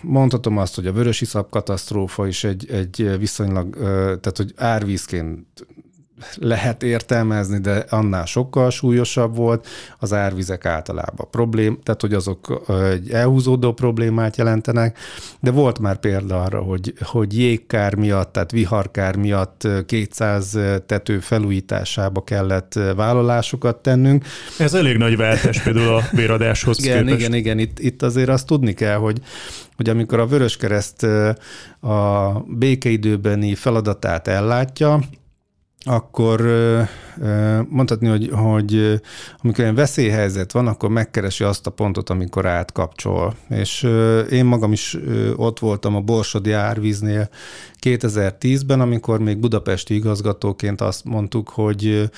Mondhatom 0.00 0.58
azt, 0.58 0.74
hogy 0.74 0.86
a 0.86 0.92
vörösi 0.92 1.26
katasztrófa 1.50 2.26
is 2.26 2.44
egy, 2.44 2.70
egy 2.70 3.18
viszonylag, 3.18 3.76
tehát 4.20 4.36
hogy 4.36 4.52
árvízként 4.56 5.66
lehet 6.34 6.82
értelmezni, 6.82 7.58
de 7.58 7.84
annál 7.88 8.24
sokkal 8.24 8.70
súlyosabb 8.70 9.36
volt. 9.36 9.66
Az 9.98 10.12
árvizek 10.12 10.64
általában 10.64 11.26
problém, 11.30 11.78
tehát 11.82 12.00
hogy 12.00 12.14
azok 12.14 12.62
egy 12.90 13.10
elhúzódó 13.10 13.72
problémát 13.72 14.36
jelentenek, 14.36 14.98
de 15.40 15.50
volt 15.50 15.78
már 15.78 15.96
példa 15.96 16.42
arra, 16.42 16.60
hogy, 16.60 16.94
hogy 17.00 17.38
jégkár 17.38 17.94
miatt, 17.94 18.32
tehát 18.32 18.50
viharkár 18.50 19.16
miatt 19.16 19.68
200 19.86 20.58
tető 20.86 21.18
felújításába 21.20 22.24
kellett 22.24 22.78
vállalásokat 22.96 23.76
tennünk. 23.76 24.24
Ez 24.58 24.74
elég 24.74 24.96
nagy 24.96 25.16
váltás 25.16 25.62
például 25.62 25.94
a 25.94 26.02
véradáshoz 26.12 26.84
Igen, 26.84 27.04
képest. 27.04 27.18
igen, 27.18 27.34
igen. 27.34 27.58
Itt, 27.58 27.78
itt 27.78 28.02
azért 28.02 28.28
azt 28.28 28.46
tudni 28.46 28.72
kell, 28.72 28.96
hogy 28.96 29.20
hogy 29.76 29.88
amikor 29.88 30.18
a 30.18 30.26
Vöröskereszt 30.26 31.02
a 31.80 32.30
békeidőbeni 32.46 33.54
feladatát 33.54 34.28
ellátja, 34.28 35.00
akkor 35.84 36.40
mondhatni, 37.68 38.08
hogy, 38.08 38.30
hogy 38.32 39.00
amikor 39.38 39.60
ilyen 39.60 39.74
veszélyhelyzet 39.74 40.52
van, 40.52 40.66
akkor 40.66 40.88
megkeresi 40.88 41.44
azt 41.44 41.66
a 41.66 41.70
pontot, 41.70 42.10
amikor 42.10 42.46
átkapcsol. 42.46 43.34
És 43.48 43.82
én 44.30 44.44
magam 44.44 44.72
is 44.72 44.98
ott 45.36 45.58
voltam 45.58 45.96
a 45.96 46.00
Borsodi 46.00 46.52
árvíznél 46.52 47.28
2010-ben, 47.82 48.80
amikor 48.80 49.20
még 49.20 49.38
budapesti 49.38 49.94
igazgatóként 49.94 50.80
azt 50.80 51.04
mondtuk, 51.04 51.48
hogy, 51.48 52.10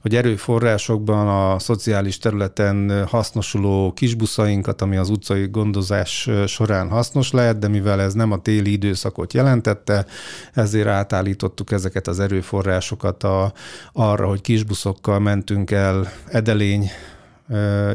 hogy 0.00 0.16
erőforrásokban 0.16 1.28
a 1.28 1.58
szociális 1.58 2.18
területen 2.18 3.06
hasznosuló 3.06 3.92
kisbuszainkat, 3.92 4.82
ami 4.82 4.96
az 4.96 5.08
utcai 5.08 5.46
gondozás 5.46 6.30
során 6.46 6.88
hasznos 6.88 7.30
lehet, 7.30 7.58
de 7.58 7.68
mivel 7.68 8.00
ez 8.00 8.14
nem 8.14 8.32
a 8.32 8.42
téli 8.42 8.72
időszakot 8.72 9.32
jelentette, 9.32 10.06
ezért 10.52 10.86
átállítottuk 10.88 11.72
ezeket 11.72 12.08
az 12.08 12.20
erőforrásokat 12.20 13.22
a, 13.22 13.52
arra, 13.92 14.28
hogy 14.28 14.40
kisbuszokkal 14.42 15.18
mentünk 15.18 15.70
el 15.70 16.12
Edelény, 16.28 16.90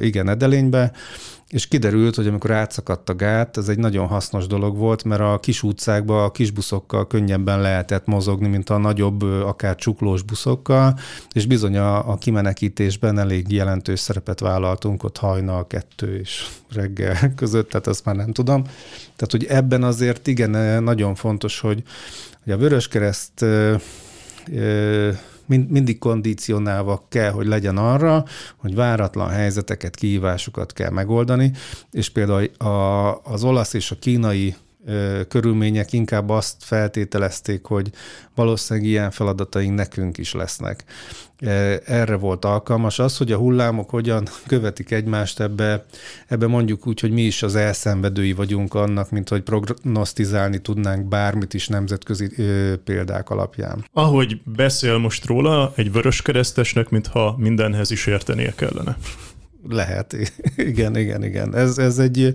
igen, 0.02 0.30
Edelénybe, 0.30 0.92
és 1.48 1.68
kiderült, 1.68 2.16
hogy 2.16 2.28
amikor 2.28 2.52
átszakadt 2.52 3.10
a 3.10 3.16
gát, 3.16 3.58
ez 3.58 3.68
egy 3.70 3.78
nagyon 3.78 4.08
hasznos 4.08 4.48
dolog 4.48 4.78
volt, 4.78 5.04
mert 5.04 5.22
a 5.22 5.40
kis 5.40 5.64
utcákba 5.64 6.24
a 6.24 6.32
kis 6.32 6.52
buszokkal 6.52 7.08
könnyebben 7.08 7.62
lehetett 7.62 8.06
mozogni, 8.06 8.48
mint 8.48 8.70
a 8.70 8.78
nagyobb, 8.78 9.22
akár 9.22 9.76
csuklós 9.76 10.22
buszokkal, 10.22 11.00
és 11.34 11.46
bizony 11.46 11.78
a, 11.78 12.10
a 12.12 12.18
kimenekítésben 12.18 13.20
elég 13.20 13.52
jelentős 13.52 14.00
szerepet 14.00 14.40
vállaltunk 14.40 15.04
ott 15.04 15.18
hajnal 15.18 15.68
kettő 15.68 16.20
és 16.20 16.48
reggel 16.72 17.16
között, 17.36 17.70
tehát 17.70 17.88
azt 17.88 18.06
már 18.06 18.16
nem 18.16 18.32
tudom. 18.32 18.64
Tehát, 19.16 19.32
hogy 19.32 19.46
ebben 19.46 19.84
azért 19.84 20.28
igen, 20.28 20.84
nagyon 20.84 21.16
fontos, 21.16 21.60
hogy, 21.60 21.84
hogy 22.44 22.54
a 22.54 22.58
Vöröskereszt 22.58 23.46
mind, 25.48 25.70
mindig 25.70 25.98
kondicionálva 25.98 27.06
kell, 27.10 27.32
hogy 27.32 27.48
legyen 27.48 27.78
arra, 27.78 28.26
hogy 28.58 28.76
váratlan 28.76 29.30
helyzeteket, 29.30 29.96
kihívásokat 29.96 30.74
kell 30.74 30.92
megoldani, 30.92 31.52
és 31.92 32.10
például 32.10 32.44
a, 32.44 33.22
az 33.24 33.44
olasz 33.44 33.74
és 33.74 33.92
a 33.92 33.96
kínai 34.00 34.56
körülmények 35.28 35.94
inkább 35.94 36.30
azt 36.30 36.56
feltételezték, 36.60 37.66
hogy 37.66 37.90
valószínűleg 38.36 38.90
ilyen 38.90 39.12
feladataink 39.12 39.76
nekünk 39.76 40.18
is 40.18 40.34
lesznek. 40.34 40.84
Erre 41.86 42.16
volt 42.16 42.46
alkalmas. 42.46 43.00
Az, 43.00 43.18
hogy 43.18 43.32
a 43.32 43.38
hullámok 43.38 43.90
hogyan 43.90 44.28
követik 44.48 44.92
egymást, 44.92 45.40
ebbe, 45.40 45.86
ebbe 46.28 46.48
mondjuk 46.48 46.88
úgy, 46.88 47.00
hogy 47.00 47.12
mi 47.12 47.22
is 47.22 47.44
az 47.44 47.56
elszenvedői 47.56 48.34
vagyunk 48.34 48.74
annak, 48.74 49.10
mint 49.10 49.30
hogy 49.30 49.42
prognosztizálni 49.42 50.58
tudnánk 50.58 51.08
bármit 51.08 51.54
is 51.54 51.68
nemzetközi 51.68 52.30
példák 52.84 53.30
alapján. 53.30 53.86
Ahogy 53.94 54.42
beszél 54.44 54.98
most 54.98 55.26
róla, 55.26 55.72
egy 55.76 55.92
vöröskeresztesnek, 55.92 56.90
mintha 56.90 57.36
mindenhez 57.38 57.92
is 57.92 58.06
értenie 58.06 58.54
kellene. 58.56 58.98
Lehet, 59.70 60.16
igen, 60.56 60.98
igen, 60.98 61.24
igen. 61.24 61.56
Ez, 61.56 61.78
ez 61.78 62.00
egy 62.00 62.34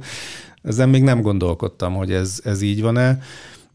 ezen 0.63 0.89
még 0.89 1.03
nem 1.03 1.21
gondolkodtam, 1.21 1.95
hogy 1.95 2.13
ez, 2.13 2.41
ez 2.45 2.63
így 2.63 2.83
van-e, 2.83 3.19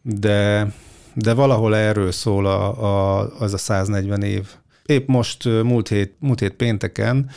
de, 0.02 0.68
de 1.14 1.34
valahol 1.34 1.76
erről 1.76 2.12
szól 2.12 2.46
a, 2.46 2.84
a, 2.84 3.30
az 3.40 3.54
a 3.54 3.58
140 3.58 4.22
év. 4.22 4.48
Épp 4.86 5.08
most 5.08 5.44
múlt 5.46 5.88
hét, 5.88 6.16
múlt 6.20 6.40
hét 6.40 6.54
pénteken 6.54 7.30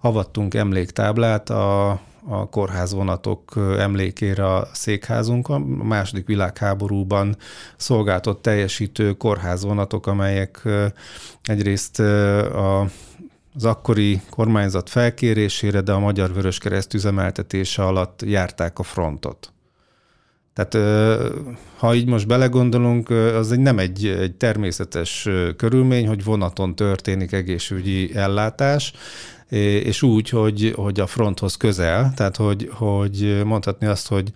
avattunk 0.00 0.54
emléktáblát 0.54 1.50
a, 1.50 1.90
a 2.28 2.48
kórházvonatok 2.50 3.52
emlékére 3.78 4.54
a 4.54 4.68
székházunkon. 4.72 5.76
A 5.80 5.84
második 5.84 6.26
világháborúban 6.26 7.36
szolgáltott 7.76 8.42
teljesítő 8.42 9.12
kórházvonatok, 9.12 10.06
amelyek 10.06 10.68
egyrészt 11.42 12.00
a 12.00 12.86
az 13.54 13.64
akkori 13.64 14.20
kormányzat 14.30 14.90
felkérésére, 14.90 15.80
de 15.80 15.92
a 15.92 15.98
Magyar 15.98 16.32
Vöröskereszt 16.32 16.94
üzemeltetése 16.94 17.84
alatt 17.84 18.22
járták 18.22 18.78
a 18.78 18.82
frontot. 18.82 19.52
Tehát 20.54 20.88
ha 21.76 21.94
így 21.94 22.06
most 22.06 22.26
belegondolunk, 22.26 23.10
az 23.10 23.52
egy 23.52 23.58
nem 23.58 23.78
egy, 23.78 24.06
egy 24.06 24.34
természetes 24.34 25.28
körülmény, 25.56 26.08
hogy 26.08 26.24
vonaton 26.24 26.76
történik 26.76 27.32
egészségügyi 27.32 28.14
ellátás, 28.14 28.92
és 29.58 30.02
úgy, 30.02 30.28
hogy, 30.28 30.72
hogy 30.76 31.00
a 31.00 31.06
fronthoz 31.06 31.56
közel, 31.56 32.12
tehát 32.16 32.36
hogy, 32.36 32.70
hogy 32.72 33.42
mondhatni 33.44 33.86
azt, 33.86 34.08
hogy, 34.08 34.32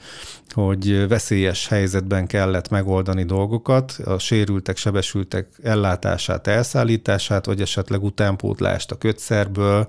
hogy 0.50 1.09
veszélyes 1.09 1.68
helyzetben 1.68 2.26
kellett 2.26 2.68
megoldani 2.68 3.24
dolgokat, 3.24 3.92
a 4.04 4.18
sérültek, 4.18 4.76
sebesültek 4.76 5.48
ellátását, 5.62 6.46
elszállítását, 6.46 7.46
vagy 7.46 7.61
esetleg 7.61 8.02
utánpótlást 8.02 8.90
a 8.90 8.98
kötszerből, 8.98 9.87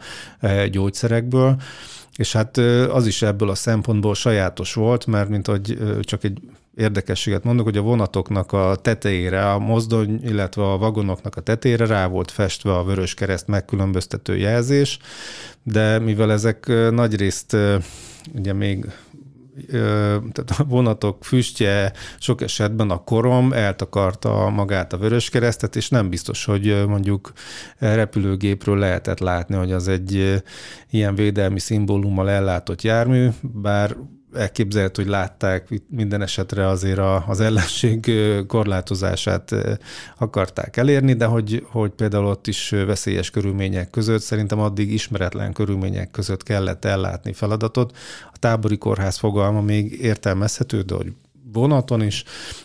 gyógyszerekből, 0.72 1.56
és 2.20 2.34
hát 2.34 2.58
az 2.92 3.08
is 3.08 3.22
ebből 3.22 3.50
a 3.50 3.56
szempontból 3.56 4.16
sajátos 4.16 4.74
volt, 4.74 5.06
mert 5.06 5.30
mint 5.30 5.48
hogy 5.48 5.78
csak 6.02 6.24
egy 6.24 6.40
érdekességet 6.76 7.44
mondok, 7.44 7.66
hogy 7.66 7.78
a 7.78 7.82
vonatoknak 7.82 8.52
a 8.52 8.76
tetejére, 8.82 9.52
a 9.52 9.60
mozdony, 9.60 10.20
illetve 10.24 10.72
a 10.72 10.78
vagonoknak 10.78 11.36
a 11.36 11.42
tetejére 11.42 11.86
rá 11.86 12.08
volt 12.08 12.32
festve 12.32 12.78
a 12.78 12.84
vörös 12.84 13.14
kereszt 13.14 13.48
megkülönböztető 13.48 14.38
jelzés, 14.38 15.00
de 15.64 16.00
mivel 16.00 16.32
ezek 16.32 16.72
nagyrészt 16.92 17.58
ugye 18.36 18.54
még 18.54 18.86
tehát 20.32 20.54
a 20.58 20.64
vonatok 20.64 21.26
füstje, 21.26 21.94
sok 22.20 22.42
esetben 22.42 22.90
a 22.90 23.04
korom 23.04 23.54
eltakarta 23.54 24.50
magát 24.50 24.94
a 24.94 24.98
vöröskeresztet, 24.98 25.76
és 25.76 25.90
nem 25.90 26.10
biztos, 26.10 26.46
hogy 26.46 26.84
mondjuk 26.88 27.32
repülőgépről 27.78 28.78
lehetett 28.78 29.20
látni, 29.20 29.56
hogy 29.56 29.72
az 29.72 29.88
egy 29.88 30.42
ilyen 30.90 31.16
védelmi 31.16 31.60
szimbólummal 31.60 32.30
ellátott 32.30 32.82
jármű, 32.82 33.28
bár 33.42 33.96
elképzelhető, 34.34 35.02
hogy 35.02 35.12
látták 35.12 35.68
minden 35.90 36.22
esetre 36.22 36.68
azért 36.68 37.00
az 37.28 37.40
ellenség 37.40 38.12
korlátozását 38.48 39.56
akarták 40.18 40.78
elérni, 40.78 41.14
de 41.14 41.26
hogy, 41.26 41.66
hogy 41.70 41.90
például 41.92 42.26
ott 42.26 42.48
is 42.48 42.70
veszélyes 42.70 43.30
körülmények 43.30 43.90
között, 43.90 44.22
szerintem 44.22 44.60
addig 44.60 44.94
ismeretlen 44.94 45.54
körülmények 45.54 46.12
között 46.12 46.44
kellett 46.44 46.86
ellátni 46.86 47.34
feladatot. 47.34 47.98
A 48.34 48.38
tábori 48.40 48.78
kórház 48.78 49.18
fogalma 49.18 49.62
még 49.62 50.02
értelmezhető, 50.02 50.82
de 50.82 50.96
hogy 50.96 51.14
vonaton 51.54 52.02
is, 52.02 52.24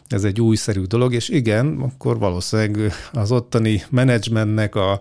ez 0.08 0.24
egy 0.24 0.40
újszerű 0.40 0.82
dolog, 0.82 1.14
és 1.14 1.28
igen, 1.28 1.80
akkor 1.80 2.18
valószínűleg 2.18 2.92
az 3.12 3.32
ottani 3.32 3.82
menedzsmentnek, 3.90 4.74
a, 4.74 5.00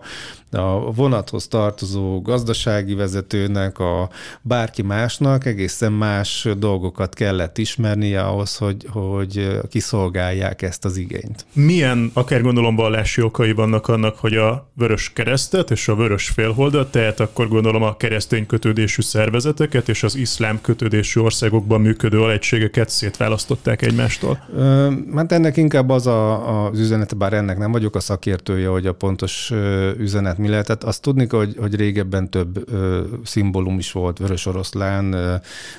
a 0.54 0.92
vonathoz 0.94 1.48
tartozó 1.48 2.22
gazdasági 2.22 2.94
vezetőnek, 2.94 3.78
a 3.78 4.08
bárki 4.42 4.82
másnak 4.82 5.46
egészen 5.46 5.92
más 5.92 6.48
dolgokat 6.58 7.14
kellett 7.14 7.58
ismernie 7.58 8.22
ahhoz, 8.22 8.56
hogy, 8.56 8.86
hogy 8.88 9.58
kiszolgálják 9.68 10.62
ezt 10.62 10.84
az 10.84 10.96
igényt. 10.96 11.46
Milyen, 11.52 12.10
akár 12.12 12.42
gondolom 12.42 12.76
vallási 12.76 13.22
okai 13.22 13.52
vannak 13.52 13.88
annak, 13.88 14.18
hogy 14.18 14.36
a 14.36 14.70
vörös 14.74 15.12
keresztet 15.12 15.70
és 15.70 15.88
a 15.88 15.94
vörös 15.94 16.28
félholdat, 16.28 16.90
tehát 16.90 17.20
akkor 17.20 17.48
gondolom 17.48 17.82
a 17.82 17.96
keresztény 17.96 18.46
kötődésű 18.46 19.02
szervezeteket 19.02 19.88
és 19.88 20.02
az 20.02 20.16
iszlám 20.16 20.60
kötődésű 20.60 21.20
országokban 21.20 21.80
működő 21.80 22.20
alegységeket 22.20 22.88
szétválasztották 22.88 23.82
egymástól? 23.82 24.44
Ö, 24.56 24.92
hát 25.14 25.32
ennek 25.32 25.56
inkább 25.56 25.90
az 25.90 26.06
a, 26.06 26.66
az 26.66 26.78
üzenete, 26.78 27.14
bár 27.14 27.32
ennek 27.32 27.58
nem 27.58 27.72
vagyok 27.72 27.94
a 27.94 28.00
szakértője, 28.00 28.68
hogy 28.68 28.86
a 28.86 28.92
pontos 28.92 29.52
üzenet 29.98 30.38
mi 30.44 30.50
lehetett. 30.50 30.84
Azt 30.84 31.02
tudni, 31.02 31.26
hogy, 31.28 31.56
hogy 31.58 31.74
régebben 31.74 32.30
több 32.30 32.72
ö, 32.72 33.02
szimbólum 33.24 33.78
is 33.78 33.92
volt, 33.92 34.18
vörös 34.18 34.46
oroszlán, 34.46 35.12
ö, 35.12 35.34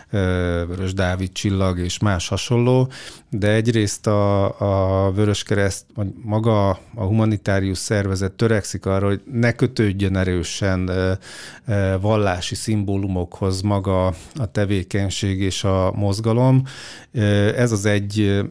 ö, 0.09 0.63
vörös 0.67 0.93
Dávid 0.93 1.31
csillag 1.31 1.79
és 1.79 1.99
más 1.99 2.27
hasonló, 2.27 2.91
de 3.29 3.51
egyrészt 3.51 4.07
a, 4.07 5.05
a 5.05 5.11
Vörös 5.11 5.43
Kereszt, 5.43 5.85
vagy 5.95 6.07
maga 6.23 6.69
a 6.69 7.03
humanitárius 7.03 7.77
szervezet 7.77 8.31
törekszik 8.31 8.85
arra, 8.85 9.07
hogy 9.07 9.21
ne 9.31 9.51
kötődjön 9.51 10.17
erősen 10.17 10.87
ö, 10.87 11.11
ö, 11.67 11.95
vallási 12.01 12.55
szimbólumokhoz 12.55 13.61
maga 13.61 14.05
a 14.35 14.51
tevékenység 14.51 15.41
és 15.41 15.63
a 15.63 15.91
mozgalom. 15.95 16.63
Ez 17.55 17.71
az 17.71 17.85
egy 17.85 18.41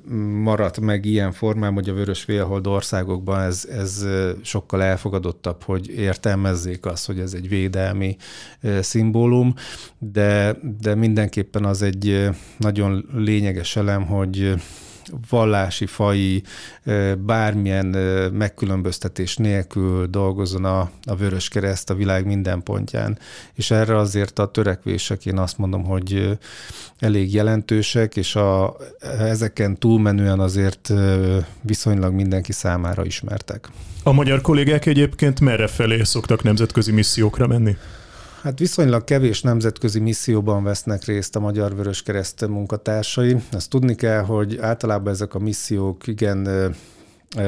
maradt 0.42 0.81
meg 0.81 1.05
ilyen 1.05 1.33
formában, 1.33 1.74
hogy 1.74 1.88
a 1.88 1.94
vörös 1.94 2.22
félhold 2.22 2.66
országokban 2.66 3.40
ez, 3.40 3.68
ez 3.70 4.07
sokkal 4.42 4.83
elfogadottabb, 4.83 5.62
hogy 5.62 5.90
értelmezzék 6.05 6.87
azt, 6.87 7.07
hogy 7.07 7.19
ez 7.19 7.33
egy 7.33 7.49
védelmi 7.49 8.17
szimbólum, 8.81 9.55
de, 9.99 10.57
de 10.81 10.95
mindenképpen 10.95 11.64
az 11.64 11.83
egy 11.83 12.29
nagyon 12.59 13.09
lényeges 13.14 13.77
elem, 13.77 14.07
hogy 14.07 14.55
vallási, 15.29 15.87
fai, 15.87 16.42
bármilyen 17.18 17.87
megkülönböztetés 18.33 19.37
nélkül 19.37 20.07
dolgozzon 20.07 20.64
a, 20.64 20.90
a 21.05 21.14
Vörös 21.16 21.48
Kereszt 21.48 21.90
a 21.90 21.94
világ 21.94 22.27
minden 22.27 22.62
pontján. 22.62 23.18
És 23.55 23.70
erre 23.70 23.96
azért 23.96 24.38
a 24.38 24.50
törekvések, 24.50 25.27
én 25.27 25.38
azt 25.38 25.59
mondom, 25.59 25.85
hogy 25.85 26.38
elég 26.98 27.35
jelentősek, 27.35 28.16
és 28.16 28.37
a, 28.37 28.77
ezeken 29.18 29.79
túlmenően 29.79 30.40
azért 30.40 30.92
viszonylag 31.61 32.12
mindenki 32.14 32.53
számára 32.53 33.05
ismertek. 33.05 33.68
A 34.03 34.12
magyar 34.12 34.40
kollégák 34.40 34.87
egyébként 34.87 35.40
merre 35.40 35.66
felé 35.66 36.03
szoktak 36.03 36.42
nemzetközi 36.42 36.92
missziókra 36.92 37.46
menni? 37.46 37.77
Hát 38.44 38.59
viszonylag 38.59 39.04
kevés 39.04 39.42
nemzetközi 39.42 40.00
misszióban 40.00 40.64
vesznek 40.64 41.04
részt 41.04 41.37
a 41.37 41.40
Magyar 41.40 41.74
Vörös 41.76 42.02
Kereszt 42.02 42.46
munkatársai. 42.46 43.37
Azt 43.52 43.70
tudni 43.70 43.94
kell, 43.94 44.22
hogy 44.22 44.59
általában 44.59 45.12
ezek 45.12 45.35
a 45.35 45.38
missziók 45.38 46.07
igen 46.07 46.48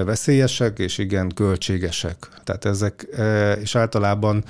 veszélyesek 0.05 0.79
és 0.79 0.99
igen 0.99 1.29
költségesek. 1.35 2.29
Tehát 2.45 2.65
ezek, 2.65 3.07
és 3.61 3.75
általában 3.75 4.45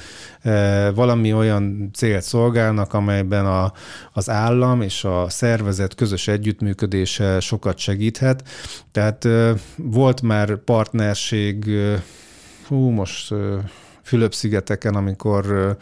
valami 0.94 1.32
olyan 1.32 1.90
célt 1.94 2.22
szolgálnak, 2.22 2.92
amelyben 2.92 3.46
a, 3.46 3.72
az 4.12 4.30
állam 4.30 4.80
és 4.80 5.04
a 5.04 5.28
szervezet 5.28 5.94
közös 5.94 6.28
együttműködése 6.28 7.40
sokat 7.40 7.78
segíthet. 7.78 8.48
Tehát 8.92 9.28
volt 9.76 10.22
már 10.22 10.56
partnerség, 10.56 11.70
hú, 12.66 12.88
most 12.88 13.34
Fülöp-szigeteken, 14.02 14.94
amikor 14.94 15.76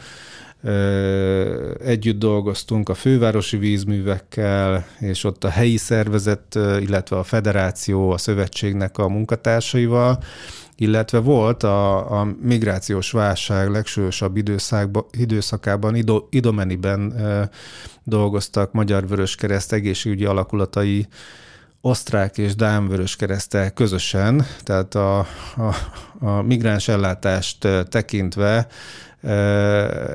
Együtt 1.79 2.19
dolgoztunk 2.19 2.89
a 2.89 2.93
fővárosi 2.93 3.57
vízművekkel, 3.57 4.85
és 4.99 5.23
ott 5.23 5.43
a 5.43 5.49
helyi 5.49 5.77
szervezet, 5.77 6.55
illetve 6.55 7.17
a 7.17 7.23
federáció, 7.23 8.11
a 8.11 8.17
szövetségnek 8.17 8.97
a 8.97 9.07
munkatársaival, 9.07 10.19
illetve 10.75 11.19
volt 11.19 11.63
a, 11.63 12.11
a 12.19 12.27
migrációs 12.41 13.11
válság 13.11 13.69
legsúlyosabb 13.69 14.37
időszakában, 15.11 15.95
Ido, 15.95 16.27
Idomeniben 16.29 17.13
dolgoztak 18.03 18.71
Magyar 18.71 19.07
Vöröskereszt 19.07 19.73
egészségügyi 19.73 20.25
alakulatai 20.25 21.07
osztrák 21.81 22.37
és 22.37 22.55
dán 22.55 22.87
vöröskeresztel 22.87 23.71
közösen, 23.71 24.45
tehát 24.63 24.95
a, 24.95 25.19
a, 25.19 25.25
a 26.19 26.41
migráns 26.41 26.87
ellátást 26.87 27.67
tekintve 27.89 28.67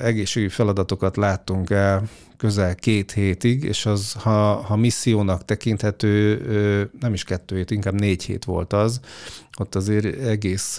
egészségügyi 0.01 0.53
feladatokat 0.53 1.17
láttunk 1.17 1.71
el 1.71 2.03
közel 2.37 2.75
két 2.75 3.13
hétig, 3.13 3.65
és 3.65 3.87
az, 3.87 4.13
ha, 4.13 4.55
ha 4.55 4.77
missziónak 4.77 5.45
tekinthető, 5.45 6.91
nem 7.01 7.13
is 7.13 7.25
kettő 7.25 7.57
hét, 7.57 7.71
inkább 7.71 7.95
négy 7.95 8.25
hét 8.25 8.45
volt 8.45 8.73
az, 8.73 9.01
ott 9.59 9.75
azért 9.75 10.21
egész 10.27 10.79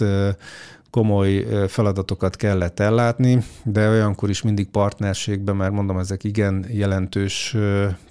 komoly 0.92 1.46
feladatokat 1.68 2.36
kellett 2.36 2.80
ellátni, 2.80 3.44
de 3.64 3.88
olyankor 3.88 4.30
is 4.30 4.42
mindig 4.42 4.68
partnerségben, 4.68 5.56
mert 5.56 5.72
mondom, 5.72 5.98
ezek 5.98 6.24
igen 6.24 6.66
jelentős 6.68 7.56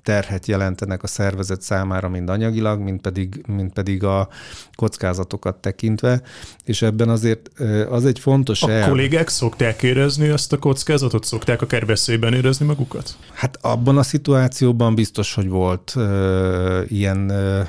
terhet 0.04 0.46
jelentenek 0.46 1.04
a 1.04 1.08
szervezet 1.08 1.62
számára, 1.62 2.10
mind 2.10 2.30
anyagilag, 2.30 2.80
mind 2.80 3.02
pedig, 3.02 3.44
mind 3.48 3.72
pedig 3.74 4.04
a 4.04 4.28
kockázatokat 4.76 5.56
tekintve, 5.56 6.22
és 6.64 6.82
ebben 6.82 7.10
azért 7.10 7.50
az 7.90 8.06
egy 8.06 8.20
fontos 8.20 8.64
A 8.64 8.72
el... 8.72 8.90
kollégák 8.90 9.28
szokták 9.28 9.84
érezni 9.84 10.28
ezt 10.28 10.54
a 10.54 10.58
kockázatot? 10.58 11.26
Szokták 11.26 11.62
akár 11.62 11.86
veszélyben 11.86 12.34
érezni 12.34 12.66
magukat? 12.66 13.16
Hát 13.34 13.58
abban 13.62 13.98
a 13.98 14.04
szituációban 14.04 14.96
biztos, 14.96 15.34
hogy 15.34 15.50
volt 15.50 15.94
ö, 15.96 16.82
ilyen 16.88 17.30
ö, 17.30 17.62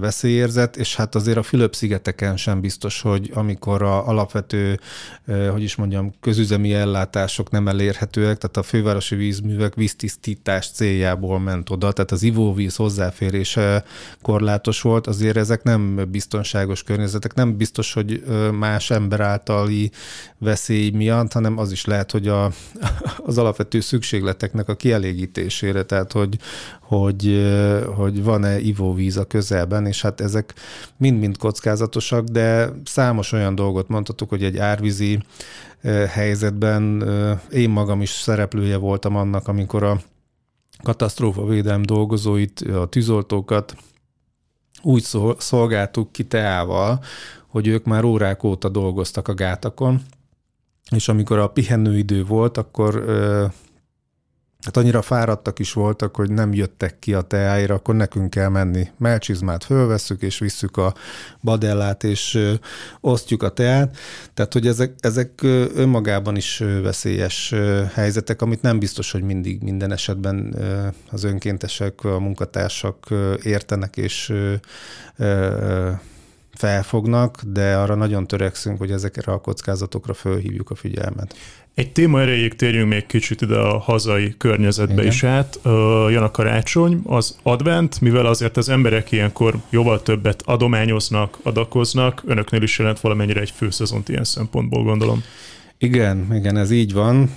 veszélyérzet, 0.00 0.76
és 0.76 0.96
hát 0.96 1.14
azért 1.14 1.36
a 1.36 1.42
Fülöp-szigeteken 1.42 2.36
sem 2.36 2.60
biztos, 2.60 3.00
hogy 3.00 3.30
amikor 3.34 3.82
a 3.82 4.08
alapvető, 4.08 4.57
ö, 5.26 5.46
hogy 5.46 5.62
is 5.62 5.74
mondjam, 5.74 6.14
közüzemi 6.20 6.74
ellátások 6.74 7.50
nem 7.50 7.68
elérhetőek, 7.68 8.38
tehát 8.38 8.56
a 8.56 8.62
fővárosi 8.62 9.14
vízművek 9.14 9.74
víztisztítás 9.74 10.70
céljából 10.70 11.38
ment 11.40 11.70
oda, 11.70 11.92
tehát 11.92 12.10
az 12.10 12.22
ivóvíz 12.22 12.76
hozzáférése 12.76 13.84
korlátos 14.22 14.80
volt, 14.80 15.06
azért 15.06 15.36
ezek 15.36 15.62
nem 15.62 16.10
biztonságos 16.10 16.82
környezetek, 16.82 17.34
nem 17.34 17.56
biztos, 17.56 17.92
hogy 17.92 18.22
más 18.52 18.90
ember 18.90 19.20
általi 19.20 19.90
veszély 20.38 20.90
miatt, 20.90 21.32
hanem 21.32 21.58
az 21.58 21.72
is 21.72 21.84
lehet, 21.84 22.10
hogy 22.10 22.28
a, 22.28 22.44
az 23.28 23.38
alapvető 23.38 23.80
szükségleteknek 23.80 24.68
a 24.68 24.74
kielégítésére, 24.74 25.82
tehát 25.82 26.12
hogy, 26.12 26.38
hogy, 26.88 27.46
hogy 27.94 28.22
van-e 28.22 28.58
ivóvíz 28.58 29.16
a 29.16 29.24
közelben, 29.24 29.86
és 29.86 30.02
hát 30.02 30.20
ezek 30.20 30.54
mind-mind 30.96 31.36
kockázatosak, 31.36 32.24
de 32.24 32.70
számos 32.84 33.32
olyan 33.32 33.54
dolgot 33.54 33.88
mondhatok, 33.88 34.28
hogy 34.28 34.44
egy 34.44 34.56
árvízi 34.56 35.18
helyzetben 36.08 37.08
én 37.50 37.70
magam 37.70 38.02
is 38.02 38.10
szereplője 38.10 38.76
voltam 38.76 39.16
annak, 39.16 39.48
amikor 39.48 39.82
a 39.82 40.00
katasztrófavédelem 40.82 41.82
dolgozóit, 41.82 42.60
a 42.60 42.86
tűzoltókat 42.86 43.76
úgy 44.82 45.06
szolgáltuk 45.38 46.12
ki 46.12 46.24
teával, 46.24 47.00
hogy 47.46 47.66
ők 47.66 47.84
már 47.84 48.04
órák 48.04 48.44
óta 48.44 48.68
dolgoztak 48.68 49.28
a 49.28 49.34
gátakon, 49.34 50.00
és 50.90 51.08
amikor 51.08 51.38
a 51.38 51.48
pihenőidő 51.48 52.24
volt, 52.24 52.56
akkor 52.56 53.04
hát 54.64 54.76
annyira 54.76 55.02
fáradtak 55.02 55.58
is 55.58 55.72
voltak, 55.72 56.16
hogy 56.16 56.30
nem 56.30 56.52
jöttek 56.52 56.98
ki 56.98 57.14
a 57.14 57.20
teáira, 57.20 57.74
akkor 57.74 57.94
nekünk 57.94 58.30
kell 58.30 58.48
menni. 58.48 58.88
Melcsizmát 58.96 59.64
fölvesszük, 59.64 60.22
és 60.22 60.38
visszük 60.38 60.76
a 60.76 60.94
badellát, 61.40 62.04
és 62.04 62.54
osztjuk 63.00 63.42
a 63.42 63.48
teát. 63.48 63.96
Tehát, 64.34 64.52
hogy 64.52 64.66
ezek, 64.66 64.92
ezek 65.00 65.42
önmagában 65.74 66.36
is 66.36 66.58
veszélyes 66.82 67.54
helyzetek, 67.92 68.42
amit 68.42 68.62
nem 68.62 68.78
biztos, 68.78 69.10
hogy 69.10 69.22
mindig 69.22 69.62
minden 69.62 69.92
esetben 69.92 70.56
az 71.10 71.24
önkéntesek, 71.24 72.04
a 72.04 72.18
munkatársak 72.18 73.06
értenek, 73.42 73.96
és 73.96 74.32
felfognak, 76.54 77.42
de 77.46 77.76
arra 77.76 77.94
nagyon 77.94 78.26
törekszünk, 78.26 78.78
hogy 78.78 78.90
ezekre 78.90 79.32
a 79.32 79.40
kockázatokra 79.40 80.14
fölhívjuk 80.14 80.70
a 80.70 80.74
figyelmet. 80.74 81.34
Egy 81.78 81.92
téma 81.92 82.20
erejéig 82.20 82.54
térjünk 82.54 82.88
még 82.88 83.06
kicsit 83.06 83.40
ide 83.40 83.56
a 83.56 83.78
hazai 83.78 84.34
környezetbe 84.38 84.92
Igen. 84.92 85.06
is 85.06 85.24
át. 85.24 85.58
Jön 86.08 86.22
a 86.22 86.30
karácsony, 86.30 87.00
az 87.04 87.36
advent, 87.42 88.00
mivel 88.00 88.26
azért 88.26 88.56
az 88.56 88.68
emberek 88.68 89.12
ilyenkor 89.12 89.54
jóval 89.70 90.02
többet 90.02 90.42
adományoznak, 90.46 91.38
adakoznak, 91.42 92.22
önöknél 92.26 92.62
is 92.62 92.78
jelent 92.78 93.00
valamennyire 93.00 93.40
egy 93.40 93.52
főszezont 93.56 94.08
ilyen 94.08 94.24
szempontból 94.24 94.82
gondolom. 94.82 95.22
Igen, 95.80 96.34
igen, 96.34 96.56
ez 96.56 96.70
így 96.70 96.92
van. 96.92 97.30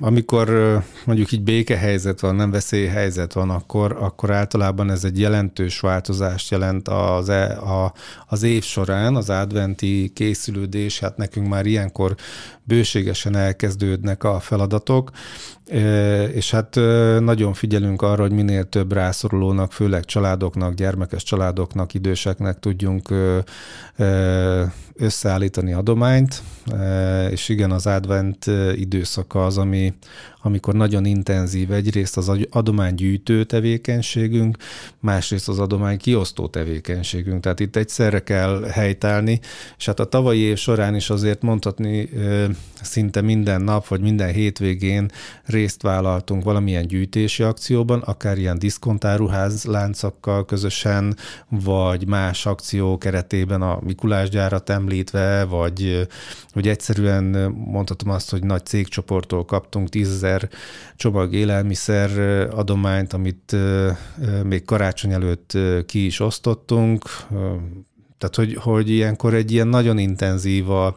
Amikor 0.00 0.78
mondjuk 1.04 1.32
így 1.32 1.42
békehelyzet 1.42 2.20
van, 2.20 2.34
nem 2.34 2.50
veszélyhelyzet 2.50 3.32
van, 3.32 3.50
akkor, 3.50 3.96
akkor 4.00 4.30
általában 4.30 4.90
ez 4.90 5.04
egy 5.04 5.18
jelentős 5.18 5.80
változást 5.80 6.50
jelent 6.50 6.88
az, 6.88 7.28
e, 7.28 7.58
a, 7.58 7.92
az 8.26 8.42
év 8.42 8.62
során, 8.62 9.16
az 9.16 9.30
adventi 9.30 10.10
készülődés, 10.14 10.98
hát 10.98 11.16
nekünk 11.16 11.48
már 11.48 11.66
ilyenkor 11.66 12.14
bőségesen 12.64 13.36
elkezdődnek 13.36 14.24
a 14.24 14.40
feladatok, 14.40 15.10
és 16.32 16.50
hát 16.50 16.74
nagyon 17.20 17.52
figyelünk 17.52 18.02
arra, 18.02 18.22
hogy 18.22 18.32
minél 18.32 18.64
több 18.64 18.92
rászorulónak, 18.92 19.72
főleg 19.72 20.04
családoknak, 20.04 20.74
gyermekes 20.74 21.22
családoknak, 21.22 21.94
időseknek 21.94 22.58
tudjunk 22.58 23.08
összeállítani 25.00 25.72
adományt, 25.72 26.42
és 27.30 27.48
igen, 27.48 27.70
az 27.70 27.86
advent 27.86 28.46
időszaka 28.74 29.44
az, 29.44 29.58
ami, 29.58 29.94
amikor 30.42 30.74
nagyon 30.74 31.04
intenzív 31.04 31.72
egyrészt 31.72 32.16
az 32.16 32.32
adománygyűjtő 32.50 33.44
tevékenységünk, 33.44 34.56
másrészt 35.00 35.48
az 35.48 35.58
adomány 35.58 35.98
kiosztó 35.98 36.46
tevékenységünk. 36.46 37.42
Tehát 37.42 37.60
itt 37.60 37.76
egyszerre 37.76 38.22
kell 38.22 38.62
helytállni, 38.62 39.40
és 39.78 39.86
hát 39.86 40.00
a 40.00 40.04
tavalyi 40.04 40.40
év 40.40 40.56
során 40.56 40.94
is 40.94 41.10
azért 41.10 41.42
mondhatni 41.42 42.08
szinte 42.82 43.20
minden 43.20 43.62
nap, 43.62 43.86
vagy 43.86 44.00
minden 44.00 44.32
hétvégén 44.32 45.10
részt 45.44 45.82
vállaltunk 45.82 46.44
valamilyen 46.44 46.86
gyűjtési 46.86 47.42
akcióban, 47.42 48.00
akár 48.00 48.38
ilyen 48.38 48.58
diszkontáruház 48.58 49.64
láncokkal 49.64 50.44
közösen, 50.44 51.16
vagy 51.48 52.06
más 52.06 52.46
akció 52.46 52.98
keretében 52.98 53.62
a 53.62 53.78
Mikulás 53.84 54.28
gyárat 54.28 54.70
említve, 54.70 55.44
vagy, 55.44 56.06
vagy 56.52 56.68
egyszerűen 56.68 57.24
mondhatom 57.50 58.10
azt, 58.10 58.30
hogy 58.30 58.44
nagy 58.44 58.66
cégcsoporttól 58.66 59.44
kaptunk 59.44 59.88
10 59.88 60.08
ezer 60.30 60.48
csomag 60.96 61.32
élelmiszer 61.32 62.10
adományt, 62.50 63.12
amit 63.12 63.56
még 64.44 64.64
karácsony 64.64 65.12
előtt 65.12 65.58
ki 65.86 66.04
is 66.06 66.20
osztottunk, 66.20 67.04
tehát, 68.18 68.34
hogy, 68.34 68.54
hogy 68.54 68.90
ilyenkor 68.90 69.34
egy 69.34 69.52
ilyen 69.52 69.68
nagyon 69.68 69.98
intenzív 69.98 70.70
a 70.70 70.96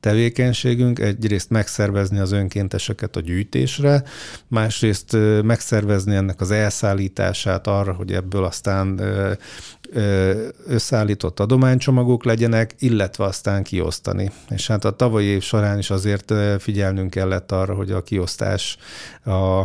tevékenységünk, 0.00 0.98
egyrészt 0.98 1.50
megszervezni 1.50 2.18
az 2.18 2.32
önkénteseket 2.32 3.16
a 3.16 3.20
gyűjtésre, 3.20 4.02
másrészt 4.48 5.16
megszervezni 5.42 6.14
ennek 6.14 6.40
az 6.40 6.50
elszállítását 6.50 7.66
arra, 7.66 7.92
hogy 7.92 8.12
ebből 8.12 8.44
aztán 8.44 9.00
összeállított 10.66 11.40
adománycsomagok 11.40 12.24
legyenek, 12.24 12.74
illetve 12.78 13.24
aztán 13.24 13.62
kiosztani. 13.62 14.30
És 14.50 14.66
hát 14.66 14.84
a 14.84 14.90
tavalyi 14.90 15.26
év 15.26 15.42
során 15.42 15.78
is 15.78 15.90
azért 15.90 16.32
figyelnünk 16.58 17.10
kellett 17.10 17.52
arra, 17.52 17.74
hogy 17.74 17.90
a 17.90 18.02
kiosztás 18.02 18.76
a 19.24 19.62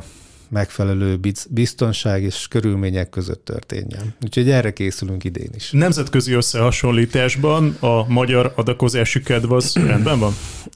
megfelelő 0.49 1.19
biztonság 1.49 2.23
és 2.23 2.47
körülmények 2.47 3.09
között 3.09 3.45
történjen. 3.45 4.13
Úgyhogy 4.23 4.49
erre 4.49 4.73
készülünk 4.73 5.23
idén 5.23 5.49
is. 5.55 5.71
Nemzetközi 5.71 6.33
összehasonlításban 6.33 7.77
a 7.79 8.07
magyar 8.07 8.53
adakozási 8.55 9.21
kedv 9.21 9.51
az 9.51 9.75
rendben 9.87 10.19
van? 10.19 10.33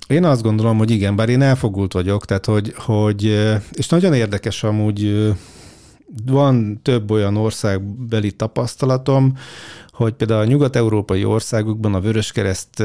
Én 0.07 0.23
azt 0.23 0.41
gondolom, 0.41 0.77
hogy 0.77 0.91
igen, 0.91 1.15
bár 1.15 1.29
én 1.29 1.41
elfogult 1.41 1.93
vagyok, 1.93 2.25
tehát 2.25 2.45
hogy, 2.45 2.73
hogy 2.77 3.23
és 3.71 3.87
nagyon 3.87 4.13
érdekes 4.13 4.63
amúgy 4.63 5.33
van 6.25 6.79
több 6.81 7.11
olyan 7.11 7.37
országbeli 7.37 8.31
tapasztalatom, 8.31 9.37
hogy 9.91 10.13
például 10.13 10.41
a 10.41 10.45
nyugat-európai 10.45 11.25
országokban 11.25 11.93
a 11.93 11.99
Vöröskereszt 11.99 12.83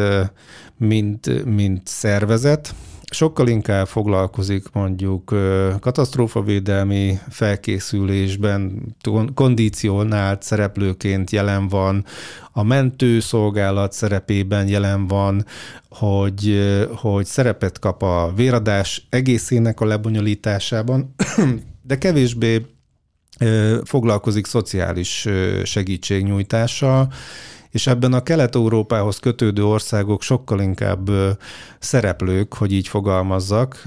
mint, 0.76 1.44
mint 1.44 1.86
szervezet, 1.86 2.74
sokkal 3.10 3.48
inkább 3.48 3.86
foglalkozik 3.86 4.64
mondjuk 4.72 5.34
katasztrófavédelmi 5.80 7.18
felkészülésben, 7.28 8.82
kondícionált 9.34 10.42
szereplőként 10.42 11.30
jelen 11.30 11.68
van, 11.68 12.04
a 12.52 12.62
mentőszolgálat 12.62 13.92
szerepében 13.92 14.68
jelen 14.68 15.06
van, 15.06 15.44
hogy, 15.88 16.58
hogy 16.94 17.26
szerepet 17.26 17.78
kap 17.78 18.02
a 18.02 18.32
véradás 18.36 19.06
egészének 19.10 19.80
a 19.80 19.86
lebonyolításában, 19.86 21.14
de 21.88 21.98
kevésbé 21.98 22.66
foglalkozik 23.84 24.46
szociális 24.46 25.28
segítségnyújtással, 25.64 27.08
és 27.70 27.86
ebben 27.86 28.12
a 28.12 28.22
Kelet-Európához 28.22 29.18
kötődő 29.18 29.64
országok 29.64 30.22
sokkal 30.22 30.60
inkább 30.60 31.10
szereplők, 31.78 32.54
hogy 32.54 32.72
így 32.72 32.88
fogalmazzak, 32.88 33.82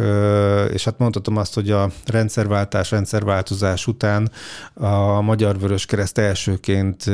és 0.73 0.83
hát 0.83 0.97
mondhatom 0.97 1.37
azt, 1.37 1.53
hogy 1.53 1.71
a 1.71 1.89
rendszerváltás, 2.05 2.91
rendszerváltozás 2.91 3.87
után 3.87 4.31
a 4.73 5.21
Magyar 5.21 5.59
Vörös 5.59 5.85
Kereszt 5.85 6.17
elsőként 6.17 7.05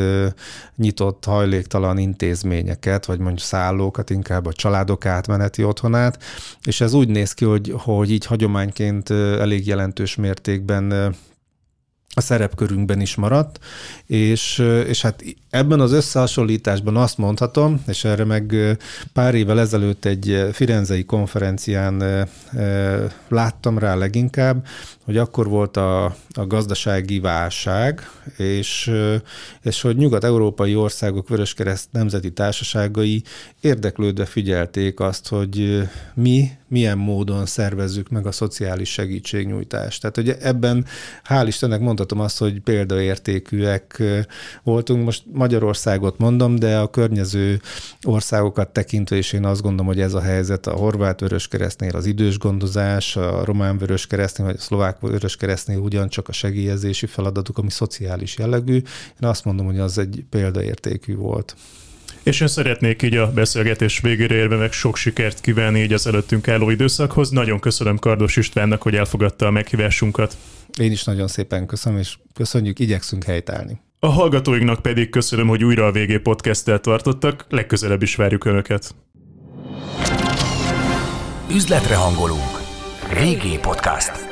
nyitott 0.76 1.26
hajléktalan 1.26 1.97
intézményeket, 1.97 3.06
vagy 3.06 3.19
mondjuk 3.19 3.39
szállókat, 3.39 4.10
inkább 4.10 4.45
a 4.45 4.54
családok 4.54 5.06
átmeneti 5.06 5.63
otthonát, 5.63 6.23
és 6.63 6.82
ez 6.82 6.93
úgy 6.93 7.10
néz 7.10 7.34
ki, 7.34 7.45
hogy, 7.45 7.73
hogy 7.78 8.12
így 8.12 8.26
hagyományként 8.26 9.10
elég 9.10 9.67
jelentős 9.67 10.15
mértékben 10.15 11.15
a 12.15 12.22
szerepkörünkben 12.22 13.02
is 13.02 13.15
maradt, 13.15 13.60
és, 14.06 14.58
és 14.88 15.02
hát 15.02 15.24
ebben 15.50 15.80
az 15.80 15.91
összehasonlításban 15.91 16.98
azt 16.98 17.17
mondhatom, 17.17 17.84
és 17.88 18.04
erre 18.04 18.24
meg 18.24 18.56
pár 19.13 19.36
évvel 19.36 19.60
ezelőtt 19.60 20.06
egy 20.06 20.48
firenzei 20.52 21.06
konferencián 21.06 22.28
láttam 23.28 23.78
rá 23.78 23.96
leginkább, 23.96 24.65
hogy 25.06 25.17
akkor 25.17 25.48
volt 25.48 25.78
a, 25.78 26.06
a 26.30 26.48
gazdasági 26.48 27.20
válság, 27.20 28.10
és, 28.38 28.91
és 29.62 29.82
hogy 29.82 29.98
nyugat-európai 29.98 30.76
országok 30.76 31.30
Vöröskereszt 31.30 31.88
nemzeti 31.91 32.32
társaságai 32.32 33.24
érdeklődve 33.60 34.26
figyelték 34.26 35.00
azt, 35.00 35.28
hogy 35.28 35.84
mi 36.13 36.50
milyen 36.67 36.97
módon 36.97 37.45
szervezzük 37.45 38.10
meg 38.10 38.25
a 38.27 38.32
szociális 38.32 38.89
segítségnyújtást. 38.91 40.01
Tehát 40.01 40.15
hogy 40.15 40.30
ebben 40.30 40.86
hál' 41.30 41.43
Istennek 41.47 41.80
mondhatom 41.80 42.19
azt, 42.19 42.38
hogy 42.38 42.60
példaértékűek 42.60 44.03
voltunk. 44.63 45.03
Most 45.03 45.23
Magyarországot 45.34 46.17
mondom, 46.17 46.56
de 46.56 46.77
a 46.77 46.89
környező 46.89 47.62
országokat 48.03 48.69
tekintve 48.69 49.17
is 49.17 49.34
én 49.34 49.45
azt 49.45 49.62
gondolom, 49.62 49.86
hogy 49.86 50.01
ez 50.01 50.13
a 50.13 50.21
helyzet 50.21 50.67
a 50.67 50.75
horvát 50.75 51.19
vöröskeresztnél 51.19 51.95
az 51.95 52.06
idős 52.06 52.38
gondozás, 52.38 53.15
a 53.15 53.45
román 53.45 53.77
vöröskeresztnél, 53.77 54.45
vagy 54.45 54.56
a 54.58 54.62
szlovák 54.62 54.99
vöröskeresztnél 54.99 55.77
ugyancsak 55.77 56.27
a 56.27 56.32
segélyezési 56.32 57.06
feladatuk, 57.06 57.58
ami 57.58 57.69
szociális 57.69 58.38
jellegű. 58.38 58.75
Én 59.21 59.30
azt 59.30 59.45
mondom, 59.45 59.65
hogy 59.65 59.80
az 59.80 59.97
egy 59.97 60.25
példaértékű 60.30 61.15
volt. 61.15 61.56
És 62.28 62.40
én 62.40 62.48
szeretnék 62.48 63.02
így 63.02 63.16
a 63.16 63.32
beszélgetés 63.32 64.00
végére 64.00 64.36
érve 64.36 64.56
meg 64.56 64.72
sok 64.72 64.96
sikert 64.96 65.42
kívánni 65.42 65.82
így 65.82 65.94
az 65.94 66.08
előttünk 66.08 66.48
álló 66.48 66.70
időszakhoz. 66.70 67.30
Nagyon 67.30 67.60
köszönöm 67.60 67.98
Kardos 67.98 68.36
Istvánnak, 68.36 68.82
hogy 68.82 68.96
elfogadta 68.96 69.46
a 69.46 69.52
meghívásunkat. 69.52 70.38
Én 70.80 70.92
is 70.92 71.04
nagyon 71.04 71.28
szépen 71.28 71.66
köszönöm, 71.66 72.00
és 72.00 72.18
köszönjük, 72.34 72.80
igyekszünk 72.80 73.24
helytállni. 73.24 73.82
A 74.00 74.08
hallgatóinknak 74.08 74.82
pedig 74.82 75.10
köszönöm, 75.10 75.48
hogy 75.48 75.63
újra 75.63 75.86
a 75.86 75.92
VG 75.92 76.22
podcast 76.22 76.82
tartottak, 76.82 77.46
legközelebb 77.50 78.02
is 78.02 78.16
várjuk 78.16 78.46
Önöket. 78.46 78.96
Üzletre 81.52 81.96
hangolunk. 81.96 82.62
VG 83.10 83.60
Podcast. 83.60 84.27